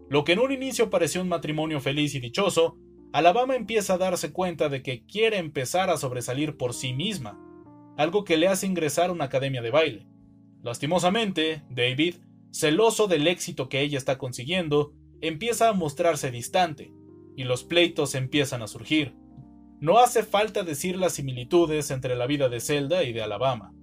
Lo 0.10 0.24
que 0.24 0.34
en 0.34 0.40
un 0.40 0.52
inicio 0.52 0.90
pareció 0.90 1.22
un 1.22 1.30
matrimonio 1.30 1.80
feliz 1.80 2.16
y 2.16 2.20
dichoso, 2.20 2.78
Alabama 3.14 3.56
empieza 3.56 3.94
a 3.94 3.98
darse 3.98 4.32
cuenta 4.32 4.70
de 4.70 4.82
que 4.82 5.06
quiere 5.06 5.38
empezar 5.38 5.90
a 5.90 5.98
sobresalir 5.98 6.58
por 6.58 6.74
sí 6.74 6.94
misma, 6.94 7.40
algo 7.98 8.24
que 8.24 8.38
le 8.38 8.48
hace 8.48 8.66
ingresar 8.66 9.10
a 9.10 9.14
una 9.14 9.26
academia 9.26 9.62
de 9.62 9.72
baile. 9.72 10.08
Lastimosamente, 10.64 11.64
David, 11.70 12.16
celoso 12.52 13.08
del 13.08 13.28
éxito 13.28 13.70
que 13.70 13.82
ella 13.82 13.98
está 13.98 14.18
consiguiendo, 14.18 14.94
empieza 15.22 15.70
a 15.70 15.74
mostrarse 15.74 16.32
distante, 16.32 16.92
y 17.36 17.44
los 17.44 17.64
pleitos 17.64 18.16
empiezan 18.16 18.62
a 18.62 18.68
surgir. 18.68 19.16
No 19.80 20.00
hace 20.00 20.24
falta 20.24 20.64
decir 20.64 20.98
las 20.98 21.14
similitudes 21.14 21.92
entre 21.92 22.16
la 22.16 22.28
vida 22.28 22.50
de 22.50 22.60
Zelda 22.60 23.04
y 23.04 23.14
de 23.14 23.22
Alabama. 23.22 23.74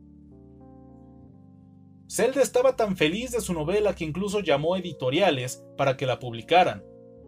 Zelda 2.09 2.43
estaba 2.43 2.77
tan 2.77 2.97
feliz 2.97 3.33
de 3.33 3.41
su 3.41 3.53
novela 3.53 3.95
que 3.95 4.05
incluso 4.05 4.41
llamó 4.41 4.77
editoriales 4.77 5.65
para 5.77 5.97
que 5.97 6.07
la 6.07 6.19
publicaran, 6.19 6.85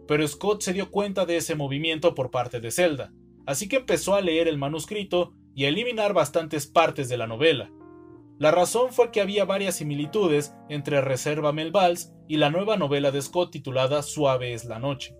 pero 0.07 0.27
Scott 0.27 0.61
se 0.61 0.73
dio 0.73 0.89
cuenta 0.91 1.25
de 1.25 1.37
ese 1.37 1.55
movimiento 1.55 2.15
por 2.15 2.31
parte 2.31 2.59
de 2.59 2.71
Zelda, 2.71 3.13
así 3.45 3.67
que 3.67 3.77
empezó 3.77 4.15
a 4.15 4.21
leer 4.21 4.47
el 4.47 4.57
manuscrito 4.57 5.33
y 5.53 5.65
a 5.65 5.69
eliminar 5.69 6.13
bastantes 6.13 6.67
partes 6.67 7.09
de 7.09 7.17
la 7.17 7.27
novela. 7.27 7.71
La 8.37 8.51
razón 8.51 8.93
fue 8.93 9.11
que 9.11 9.21
había 9.21 9.43
varias 9.43 9.75
similitudes 9.75 10.53
entre 10.69 11.01
Reserva 11.01 11.49
el 11.49 11.71
Vals 11.71 12.13
y 12.27 12.37
la 12.37 12.49
nueva 12.49 12.77
novela 12.77 13.11
de 13.11 13.21
Scott 13.21 13.51
titulada 13.51 14.01
Suave 14.01 14.53
es 14.53 14.65
la 14.65 14.79
noche 14.79 15.19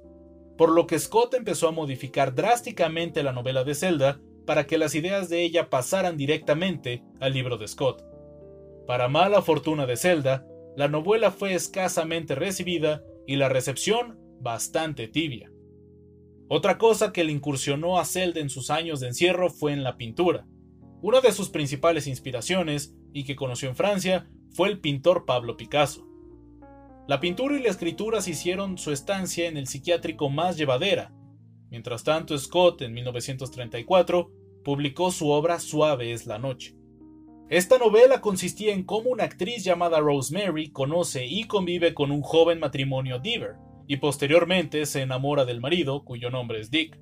por 0.60 0.72
lo 0.72 0.88
que 0.88 1.00
Scott 1.00 1.36
empezó 1.36 1.70
a 1.70 1.72
modificar 1.72 2.36
drásticamente 2.36 3.24
la 3.24 3.32
novela 3.32 3.64
de 3.64 3.74
Zelda 3.76 4.20
para 4.46 4.68
que 4.68 4.78
las 4.78 4.94
ideas 4.94 5.30
de 5.30 5.42
ella 5.42 5.70
pasaran 5.70 6.18
directamente 6.18 7.02
al 7.22 7.32
libro 7.32 7.58
de 7.58 7.66
Scott. 7.66 8.04
Para 8.90 9.08
mala 9.08 9.44
fortuna 9.44 9.86
de 9.86 9.96
Zelda, 9.96 10.48
la 10.76 10.88
novela 10.88 11.30
fue 11.30 11.54
escasamente 11.54 12.34
recibida 12.34 13.04
y 13.28 13.36
la 13.36 13.48
recepción 13.48 14.18
bastante 14.42 15.08
tibia. 15.08 15.52
Otra 16.48 16.80
cosa 16.80 17.14
que 17.14 17.24
le 17.24 17.32
incursionó 17.32 18.00
a 18.00 18.06
Zelda 18.06 18.40
en 18.40 18.50
sus 18.50 18.72
años 18.72 19.00
de 19.00 19.10
encierro 19.10 19.52
fue 19.52 19.74
en 19.74 19.84
la 19.84 19.96
pintura. 19.96 20.48
Una 21.04 21.22
de 21.22 21.32
sus 21.34 21.50
principales 21.50 22.08
inspiraciones, 22.08 22.96
y 23.14 23.26
que 23.26 23.36
conoció 23.36 23.70
en 23.70 23.76
Francia, 23.76 24.28
fue 24.56 24.70
el 24.70 24.80
pintor 24.80 25.26
Pablo 25.28 25.56
Picasso. 25.56 26.08
La 27.08 27.20
pintura 27.20 27.60
y 27.60 27.62
la 27.62 27.70
escritura 27.70 28.22
se 28.22 28.32
hicieron 28.32 28.80
su 28.80 28.92
estancia 28.92 29.48
en 29.48 29.58
el 29.58 29.68
psiquiátrico 29.68 30.32
más 30.32 30.58
llevadera. 30.58 31.14
Mientras 31.70 32.04
tanto, 32.04 32.36
Scott, 32.40 32.82
en 32.82 32.94
1934, 32.94 34.32
publicó 34.64 35.12
su 35.12 35.30
obra 35.30 35.60
Suave 35.60 36.12
es 36.12 36.26
la 36.26 36.40
noche. 36.40 36.79
Esta 37.50 37.80
novela 37.80 38.22
consistía 38.22 38.74
en 38.74 38.84
cómo 38.84 39.10
una 39.10 39.24
actriz 39.24 39.64
llamada 39.64 40.00
Rosemary 40.00 40.70
conoce 40.70 41.26
y 41.26 41.46
convive 41.46 41.96
con 41.96 42.12
un 42.12 42.22
joven 42.22 42.60
matrimonio 42.60 43.18
Deaver, 43.18 43.56
y 43.88 43.98
posteriormente 43.98 44.86
se 44.86 45.02
enamora 45.02 45.46
del 45.46 45.60
marido, 45.60 46.04
cuyo 46.06 46.30
nombre 46.30 46.60
es 46.60 46.70
Dick. 46.70 47.00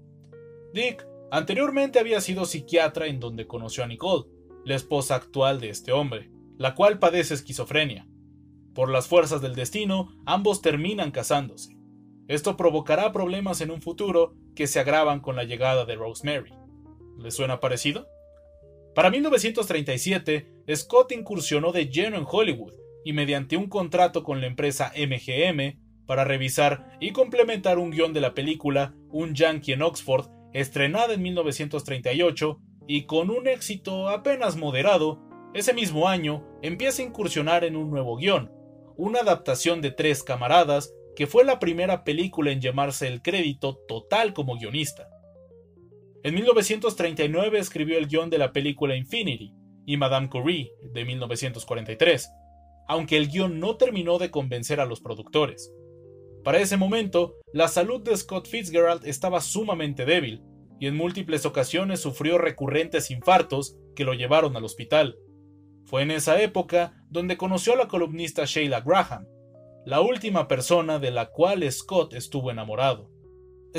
Dick 0.73 1.05
anteriormente 1.31 1.99
había 1.99 2.21
sido 2.21 2.45
psiquiatra 2.45 3.07
en 3.07 3.19
donde 3.19 3.45
conoció 3.45 3.83
a 3.83 3.87
Nicole, 3.87 4.23
la 4.63 4.75
esposa 4.75 5.15
actual 5.15 5.59
de 5.59 5.69
este 5.69 5.91
hombre, 5.91 6.31
la 6.57 6.75
cual 6.75 6.97
padece 6.97 7.33
esquizofrenia. 7.33 8.07
Por 8.73 8.89
las 8.89 9.07
fuerzas 9.07 9.41
del 9.41 9.53
destino, 9.53 10.13
ambos 10.25 10.61
terminan 10.61 11.11
casándose. 11.11 11.75
Esto 12.29 12.55
provocará 12.55 13.11
problemas 13.11 13.59
en 13.59 13.69
un 13.69 13.81
futuro 13.81 14.33
que 14.55 14.67
se 14.67 14.79
agravan 14.79 15.19
con 15.19 15.35
la 15.35 15.43
llegada 15.43 15.83
de 15.83 15.95
Rosemary. 15.95 16.53
¿Le 17.17 17.31
suena 17.31 17.59
parecido? 17.59 18.07
Para 18.97 19.11
1937, 19.11 20.63
Scott 20.73 21.11
incursionó 21.11 21.71
de 21.71 21.87
lleno 21.87 22.17
en 22.17 22.25
Hollywood 22.27 22.73
y 23.05 23.13
mediante 23.13 23.55
un 23.55 23.69
contrato 23.69 24.23
con 24.23 24.41
la 24.41 24.47
empresa 24.47 24.91
MGM 24.97 26.07
para 26.07 26.23
revisar 26.23 26.97
y 26.99 27.11
complementar 27.11 27.77
un 27.77 27.91
guion 27.91 28.11
de 28.11 28.21
la 28.21 28.33
película 28.33 28.95
Un 29.11 29.35
Yankee 29.35 29.73
en 29.73 29.83
Oxford, 29.83 30.31
estrenada 30.51 31.13
en 31.13 31.21
1938 31.21 32.59
y 32.87 33.05
con 33.05 33.29
un 33.29 33.47
éxito 33.47 34.09
apenas 34.09 34.55
moderado, 34.55 35.21
Ese 35.53 35.75
mismo 35.75 36.07
año 36.07 36.43
empieza 36.63 37.03
a 37.03 37.05
incursionar 37.05 37.65
en 37.65 37.75
un 37.75 37.91
nuevo 37.91 38.17
guion, 38.17 38.51
una 38.95 39.19
adaptación 39.19 39.79
de 39.79 39.91
Tres 39.91 40.23
Camaradas, 40.23 40.91
que 41.15 41.27
fue 41.27 41.43
la 41.43 41.59
primera 41.59 42.03
película 42.03 42.49
en 42.49 42.61
llamarse 42.61 43.05
el 43.05 43.21
crédito 43.21 43.75
total 43.87 44.33
como 44.33 44.57
guionista. 44.57 45.07
En 46.23 46.33
1939 46.33 47.59
escribió 47.59 47.97
el 47.97 48.07
guion 48.07 48.29
de 48.29 48.37
la 48.37 48.51
película 48.51 48.95
Infinity 48.95 49.53
y 49.85 49.97
Madame 49.97 50.29
Curie 50.29 50.71
de 50.93 51.05
1943, 51.05 52.29
aunque 52.87 53.17
el 53.17 53.27
guion 53.29 53.59
no 53.59 53.77
terminó 53.77 54.17
de 54.17 54.31
convencer 54.31 54.79
a 54.79 54.85
los 54.85 54.99
productores. 54.99 55.71
Para 56.43 56.59
ese 56.59 56.77
momento, 56.77 57.35
la 57.53 57.67
salud 57.67 58.01
de 58.01 58.15
Scott 58.15 58.47
Fitzgerald 58.47 59.05
estaba 59.05 59.41
sumamente 59.41 60.05
débil, 60.05 60.43
y 60.79 60.87
en 60.87 60.95
múltiples 60.95 61.45
ocasiones 61.45 61.99
sufrió 61.99 62.37
recurrentes 62.37 63.11
infartos 63.11 63.77
que 63.95 64.03
lo 64.03 64.13
llevaron 64.13 64.55
al 64.55 64.63
hospital. 64.63 65.17
Fue 65.85 66.03
en 66.03 66.11
esa 66.11 66.41
época 66.41 66.93
donde 67.09 67.37
conoció 67.37 67.73
a 67.73 67.77
la 67.77 67.87
columnista 67.87 68.45
Sheila 68.45 68.81
Graham, 68.81 69.25
la 69.85 70.01
última 70.01 70.47
persona 70.47 70.99
de 70.99 71.11
la 71.11 71.27
cual 71.27 71.69
Scott 71.71 72.13
estuvo 72.13 72.51
enamorado. 72.51 73.09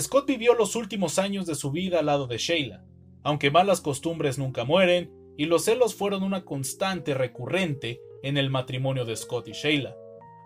Scott 0.01 0.27
vivió 0.27 0.55
los 0.55 0.77
últimos 0.77 1.19
años 1.19 1.47
de 1.47 1.55
su 1.55 1.71
vida 1.71 2.01
al 2.01 2.07
lado 2.07 2.27
de 2.27 2.39
Sheila, 2.39 2.85
aunque 3.23 3.51
malas 3.51 3.81
costumbres 3.81 4.39
nunca 4.39 4.65
mueren, 4.65 5.13
y 5.37 5.47
los 5.47 5.65
celos 5.65 5.95
fueron 5.95 6.23
una 6.23 6.45
constante 6.45 7.15
recurrente 7.15 8.01
en 8.23 8.37
el 8.37 8.51
matrimonio 8.51 9.05
de 9.05 9.17
Scott 9.17 9.49
y 9.49 9.53
Sheila, 9.53 9.97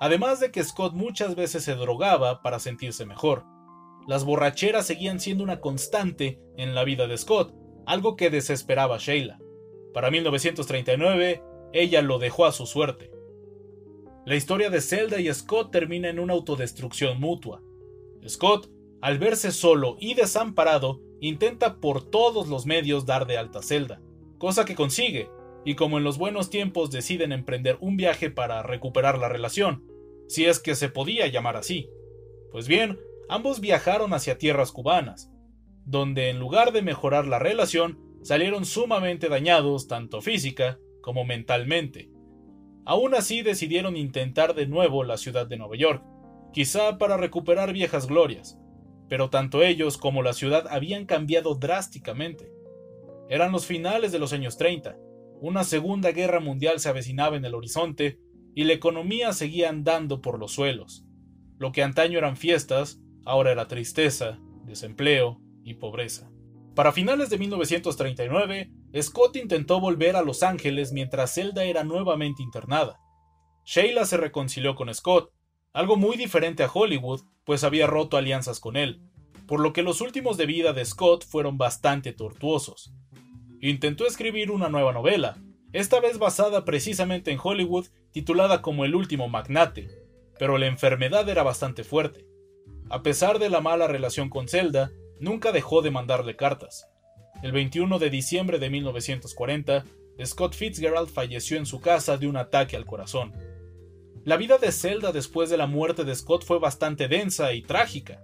además 0.00 0.40
de 0.40 0.50
que 0.50 0.62
Scott 0.62 0.92
muchas 0.94 1.34
veces 1.34 1.64
se 1.64 1.74
drogaba 1.74 2.42
para 2.42 2.58
sentirse 2.58 3.06
mejor. 3.06 3.44
Las 4.06 4.24
borracheras 4.24 4.86
seguían 4.86 5.20
siendo 5.20 5.44
una 5.44 5.60
constante 5.60 6.40
en 6.56 6.74
la 6.74 6.84
vida 6.84 7.06
de 7.06 7.16
Scott, 7.16 7.54
algo 7.86 8.16
que 8.16 8.30
desesperaba 8.30 8.96
a 8.96 8.98
Sheila. 8.98 9.38
Para 9.94 10.10
1939, 10.10 11.42
ella 11.72 12.02
lo 12.02 12.18
dejó 12.18 12.46
a 12.46 12.52
su 12.52 12.66
suerte. 12.66 13.10
La 14.26 14.36
historia 14.36 14.70
de 14.70 14.80
Zelda 14.80 15.20
y 15.20 15.32
Scott 15.32 15.72
termina 15.72 16.08
en 16.08 16.18
una 16.18 16.34
autodestrucción 16.34 17.18
mutua. 17.18 17.62
Scott, 18.28 18.70
al 19.02 19.18
verse 19.18 19.50
solo 19.50 19.96
y 20.00 20.14
desamparado, 20.14 21.00
intenta 21.20 21.80
por 21.80 22.08
todos 22.08 22.48
los 22.48 22.66
medios 22.66 23.04
dar 23.04 23.26
de 23.26 23.36
alta 23.36 23.58
a 23.58 23.62
Zelda, 23.62 24.00
cosa 24.38 24.64
que 24.64 24.76
consigue, 24.76 25.28
y 25.64 25.74
como 25.74 25.98
en 25.98 26.04
los 26.04 26.18
buenos 26.18 26.50
tiempos 26.50 26.90
deciden 26.90 27.32
emprender 27.32 27.76
un 27.80 27.96
viaje 27.96 28.30
para 28.30 28.62
recuperar 28.62 29.18
la 29.18 29.28
relación, 29.28 29.84
si 30.28 30.46
es 30.46 30.60
que 30.60 30.76
se 30.76 30.88
podía 30.88 31.26
llamar 31.26 31.56
así. 31.56 31.90
Pues 32.52 32.68
bien, 32.68 32.98
ambos 33.28 33.60
viajaron 33.60 34.14
hacia 34.14 34.38
tierras 34.38 34.70
cubanas, 34.70 35.32
donde 35.84 36.30
en 36.30 36.38
lugar 36.38 36.72
de 36.72 36.82
mejorar 36.82 37.26
la 37.26 37.40
relación, 37.40 37.98
salieron 38.22 38.64
sumamente 38.64 39.28
dañados 39.28 39.88
tanto 39.88 40.20
física 40.20 40.78
como 41.00 41.24
mentalmente. 41.24 42.08
Aún 42.84 43.14
así 43.14 43.42
decidieron 43.42 43.96
intentar 43.96 44.54
de 44.54 44.68
nuevo 44.68 45.02
la 45.02 45.16
ciudad 45.16 45.48
de 45.48 45.56
Nueva 45.56 45.76
York, 45.76 46.04
quizá 46.52 46.98
para 46.98 47.16
recuperar 47.16 47.72
viejas 47.72 48.06
glorias, 48.06 48.61
pero 49.12 49.28
tanto 49.28 49.62
ellos 49.62 49.98
como 49.98 50.22
la 50.22 50.32
ciudad 50.32 50.66
habían 50.70 51.04
cambiado 51.04 51.54
drásticamente. 51.54 52.50
Eran 53.28 53.52
los 53.52 53.66
finales 53.66 54.10
de 54.10 54.18
los 54.18 54.32
años 54.32 54.56
30, 54.56 54.96
una 55.38 55.64
segunda 55.64 56.12
guerra 56.12 56.40
mundial 56.40 56.80
se 56.80 56.88
avecinaba 56.88 57.36
en 57.36 57.44
el 57.44 57.54
horizonte 57.54 58.18
y 58.54 58.64
la 58.64 58.72
economía 58.72 59.34
seguía 59.34 59.68
andando 59.68 60.22
por 60.22 60.38
los 60.38 60.52
suelos. 60.52 61.04
Lo 61.58 61.72
que 61.72 61.82
antaño 61.82 62.16
eran 62.16 62.38
fiestas, 62.38 63.02
ahora 63.26 63.52
era 63.52 63.68
tristeza, 63.68 64.38
desempleo 64.64 65.42
y 65.62 65.74
pobreza. 65.74 66.30
Para 66.74 66.90
finales 66.90 67.28
de 67.28 67.36
1939, 67.36 68.70
Scott 68.98 69.36
intentó 69.36 69.78
volver 69.78 70.16
a 70.16 70.22
Los 70.22 70.42
Ángeles 70.42 70.90
mientras 70.94 71.34
Zelda 71.34 71.64
era 71.64 71.84
nuevamente 71.84 72.42
internada. 72.42 72.98
Sheila 73.66 74.06
se 74.06 74.16
reconcilió 74.16 74.74
con 74.74 74.94
Scott, 74.94 75.34
algo 75.72 75.96
muy 75.96 76.16
diferente 76.16 76.62
a 76.62 76.70
Hollywood, 76.72 77.22
pues 77.44 77.64
había 77.64 77.86
roto 77.86 78.16
alianzas 78.16 78.60
con 78.60 78.76
él, 78.76 79.02
por 79.46 79.60
lo 79.60 79.72
que 79.72 79.82
los 79.82 80.00
últimos 80.00 80.36
de 80.36 80.46
vida 80.46 80.72
de 80.72 80.84
Scott 80.84 81.24
fueron 81.26 81.58
bastante 81.58 82.12
tortuosos 82.12 82.92
intentó 83.62 84.06
escribir 84.06 84.50
una 84.50 84.68
nueva 84.68 84.92
novela, 84.92 85.36
esta 85.72 86.00
vez 86.00 86.18
basada 86.18 86.64
precisamente 86.64 87.30
en 87.30 87.38
Hollywood, 87.42 87.86
titulada 88.10 88.60
como 88.60 88.84
El 88.84 88.94
último 88.94 89.28
magnate, 89.28 89.88
pero 90.38 90.58
la 90.58 90.66
enfermedad 90.66 91.28
era 91.28 91.44
bastante 91.44 91.84
fuerte. 91.84 92.26
A 92.90 93.02
pesar 93.02 93.38
de 93.38 93.48
la 93.48 93.60
mala 93.60 93.86
relación 93.86 94.28
con 94.28 94.48
Zelda, 94.48 94.90
nunca 95.20 95.52
dejó 95.52 95.80
de 95.80 95.92
mandarle 95.92 96.34
cartas. 96.34 96.88
El 97.42 97.52
21 97.52 98.00
de 98.00 98.10
diciembre 98.10 98.58
de 98.58 98.68
1940, 98.68 99.84
Scott 100.24 100.54
Fitzgerald 100.54 101.08
falleció 101.08 101.56
en 101.56 101.64
su 101.64 101.80
casa 101.80 102.18
de 102.18 102.26
un 102.26 102.36
ataque 102.36 102.76
al 102.76 102.84
corazón. 102.84 103.32
La 104.24 104.36
vida 104.36 104.56
de 104.58 104.70
Zelda 104.70 105.10
después 105.10 105.50
de 105.50 105.56
la 105.56 105.66
muerte 105.66 106.04
de 106.04 106.14
Scott 106.14 106.44
fue 106.44 106.60
bastante 106.60 107.08
densa 107.08 107.52
y 107.54 107.62
trágica. 107.62 108.22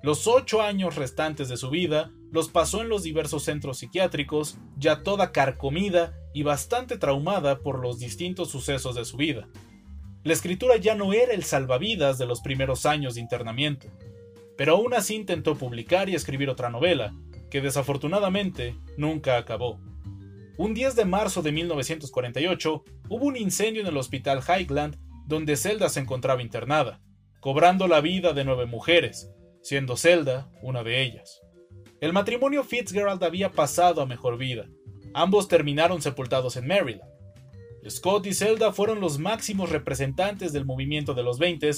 Los 0.00 0.28
ocho 0.28 0.62
años 0.62 0.94
restantes 0.94 1.48
de 1.48 1.56
su 1.56 1.68
vida 1.68 2.12
los 2.30 2.48
pasó 2.48 2.80
en 2.80 2.88
los 2.88 3.02
diversos 3.02 3.42
centros 3.42 3.78
psiquiátricos, 3.78 4.58
ya 4.76 5.02
toda 5.02 5.32
carcomida 5.32 6.14
y 6.32 6.44
bastante 6.44 6.96
traumada 6.96 7.58
por 7.58 7.80
los 7.80 7.98
distintos 7.98 8.50
sucesos 8.50 8.94
de 8.94 9.04
su 9.04 9.16
vida. 9.16 9.48
La 10.22 10.32
escritura 10.32 10.76
ya 10.76 10.94
no 10.94 11.12
era 11.12 11.32
el 11.32 11.42
salvavidas 11.42 12.18
de 12.18 12.26
los 12.26 12.40
primeros 12.40 12.86
años 12.86 13.16
de 13.16 13.20
internamiento, 13.20 13.88
pero 14.56 14.76
aún 14.76 14.94
así 14.94 15.16
intentó 15.16 15.56
publicar 15.56 16.08
y 16.08 16.14
escribir 16.14 16.50
otra 16.50 16.70
novela, 16.70 17.16
que 17.50 17.60
desafortunadamente 17.60 18.76
nunca 18.96 19.38
acabó. 19.38 19.80
Un 20.56 20.72
10 20.72 20.94
de 20.94 21.04
marzo 21.04 21.42
de 21.42 21.50
1948 21.50 22.84
hubo 23.08 23.24
un 23.24 23.36
incendio 23.36 23.82
en 23.82 23.88
el 23.88 23.96
hospital 23.96 24.40
Highland 24.46 24.96
donde 25.26 25.56
Zelda 25.56 25.88
se 25.88 26.00
encontraba 26.00 26.42
internada, 26.42 27.00
cobrando 27.40 27.88
la 27.88 28.00
vida 28.00 28.32
de 28.32 28.44
nueve 28.44 28.66
mujeres, 28.66 29.30
siendo 29.62 29.96
Zelda 29.96 30.50
una 30.62 30.82
de 30.82 31.02
ellas. 31.02 31.40
El 32.00 32.12
matrimonio 32.12 32.64
Fitzgerald 32.64 33.22
había 33.22 33.52
pasado 33.52 34.02
a 34.02 34.06
mejor 34.06 34.36
vida. 34.36 34.66
Ambos 35.14 35.48
terminaron 35.48 36.02
sepultados 36.02 36.56
en 36.56 36.66
Maryland. 36.66 37.10
Scott 37.88 38.26
y 38.26 38.34
Zelda 38.34 38.72
fueron 38.72 39.00
los 39.00 39.18
máximos 39.18 39.70
representantes 39.70 40.52
del 40.52 40.64
movimiento 40.64 41.14
de 41.14 41.22
los 41.22 41.38
20 41.38 41.70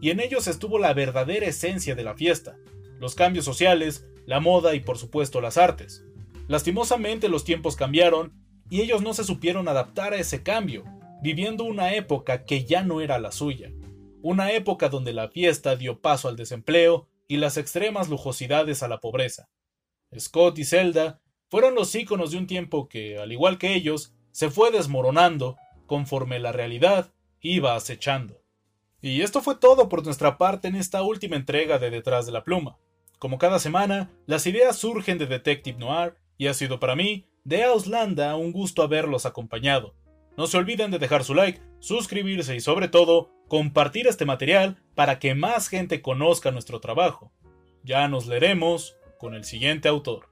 y 0.00 0.10
en 0.10 0.20
ellos 0.20 0.48
estuvo 0.48 0.78
la 0.78 0.92
verdadera 0.94 1.46
esencia 1.46 1.94
de 1.94 2.02
la 2.02 2.14
fiesta, 2.14 2.56
los 2.98 3.14
cambios 3.14 3.44
sociales, 3.44 4.06
la 4.26 4.40
moda 4.40 4.74
y 4.74 4.80
por 4.80 4.98
supuesto 4.98 5.40
las 5.40 5.56
artes. 5.56 6.04
Lastimosamente 6.48 7.28
los 7.28 7.44
tiempos 7.44 7.76
cambiaron 7.76 8.32
y 8.68 8.80
ellos 8.80 9.02
no 9.02 9.14
se 9.14 9.24
supieron 9.24 9.68
adaptar 9.68 10.12
a 10.12 10.18
ese 10.18 10.42
cambio, 10.42 10.84
viviendo 11.22 11.64
una 11.64 11.94
época 11.94 12.44
que 12.44 12.64
ya 12.64 12.82
no 12.82 13.00
era 13.00 13.18
la 13.18 13.30
suya, 13.30 13.72
una 14.22 14.52
época 14.52 14.88
donde 14.88 15.12
la 15.12 15.28
fiesta 15.28 15.76
dio 15.76 16.00
paso 16.00 16.28
al 16.28 16.36
desempleo 16.36 17.08
y 17.28 17.36
las 17.36 17.56
extremas 17.56 18.08
lujosidades 18.08 18.82
a 18.82 18.88
la 18.88 18.98
pobreza. 18.98 19.48
Scott 20.18 20.58
y 20.58 20.64
Zelda 20.64 21.20
fueron 21.48 21.74
los 21.74 21.94
íconos 21.94 22.32
de 22.32 22.38
un 22.38 22.46
tiempo 22.46 22.88
que, 22.88 23.18
al 23.18 23.30
igual 23.30 23.58
que 23.58 23.74
ellos, 23.74 24.12
se 24.32 24.50
fue 24.50 24.70
desmoronando 24.70 25.56
conforme 25.86 26.40
la 26.40 26.50
realidad 26.50 27.12
iba 27.40 27.76
acechando. 27.76 28.40
Y 29.00 29.22
esto 29.22 29.42
fue 29.42 29.56
todo 29.56 29.88
por 29.88 30.04
nuestra 30.04 30.38
parte 30.38 30.68
en 30.68 30.76
esta 30.76 31.02
última 31.02 31.36
entrega 31.36 31.78
de 31.78 31.90
Detrás 31.90 32.26
de 32.26 32.32
la 32.32 32.44
Pluma. 32.44 32.78
Como 33.18 33.38
cada 33.38 33.58
semana, 33.58 34.10
las 34.26 34.46
ideas 34.46 34.76
surgen 34.76 35.18
de 35.18 35.26
Detective 35.26 35.78
Noir 35.78 36.16
y 36.36 36.48
ha 36.48 36.54
sido 36.54 36.80
para 36.80 36.96
mí, 36.96 37.26
de 37.44 37.64
Auslanda, 37.64 38.34
un 38.36 38.52
gusto 38.52 38.82
haberlos 38.82 39.26
acompañado. 39.26 39.94
No 40.36 40.46
se 40.46 40.56
olviden 40.56 40.90
de 40.90 40.98
dejar 40.98 41.24
su 41.24 41.34
like, 41.34 41.60
suscribirse 41.78 42.56
y 42.56 42.60
sobre 42.60 42.88
todo 42.88 43.30
compartir 43.48 44.06
este 44.06 44.24
material 44.24 44.82
para 44.94 45.18
que 45.18 45.34
más 45.34 45.68
gente 45.68 46.00
conozca 46.00 46.50
nuestro 46.50 46.80
trabajo. 46.80 47.32
Ya 47.84 48.08
nos 48.08 48.26
leeremos 48.26 48.96
con 49.18 49.34
el 49.34 49.44
siguiente 49.44 49.88
autor. 49.88 50.31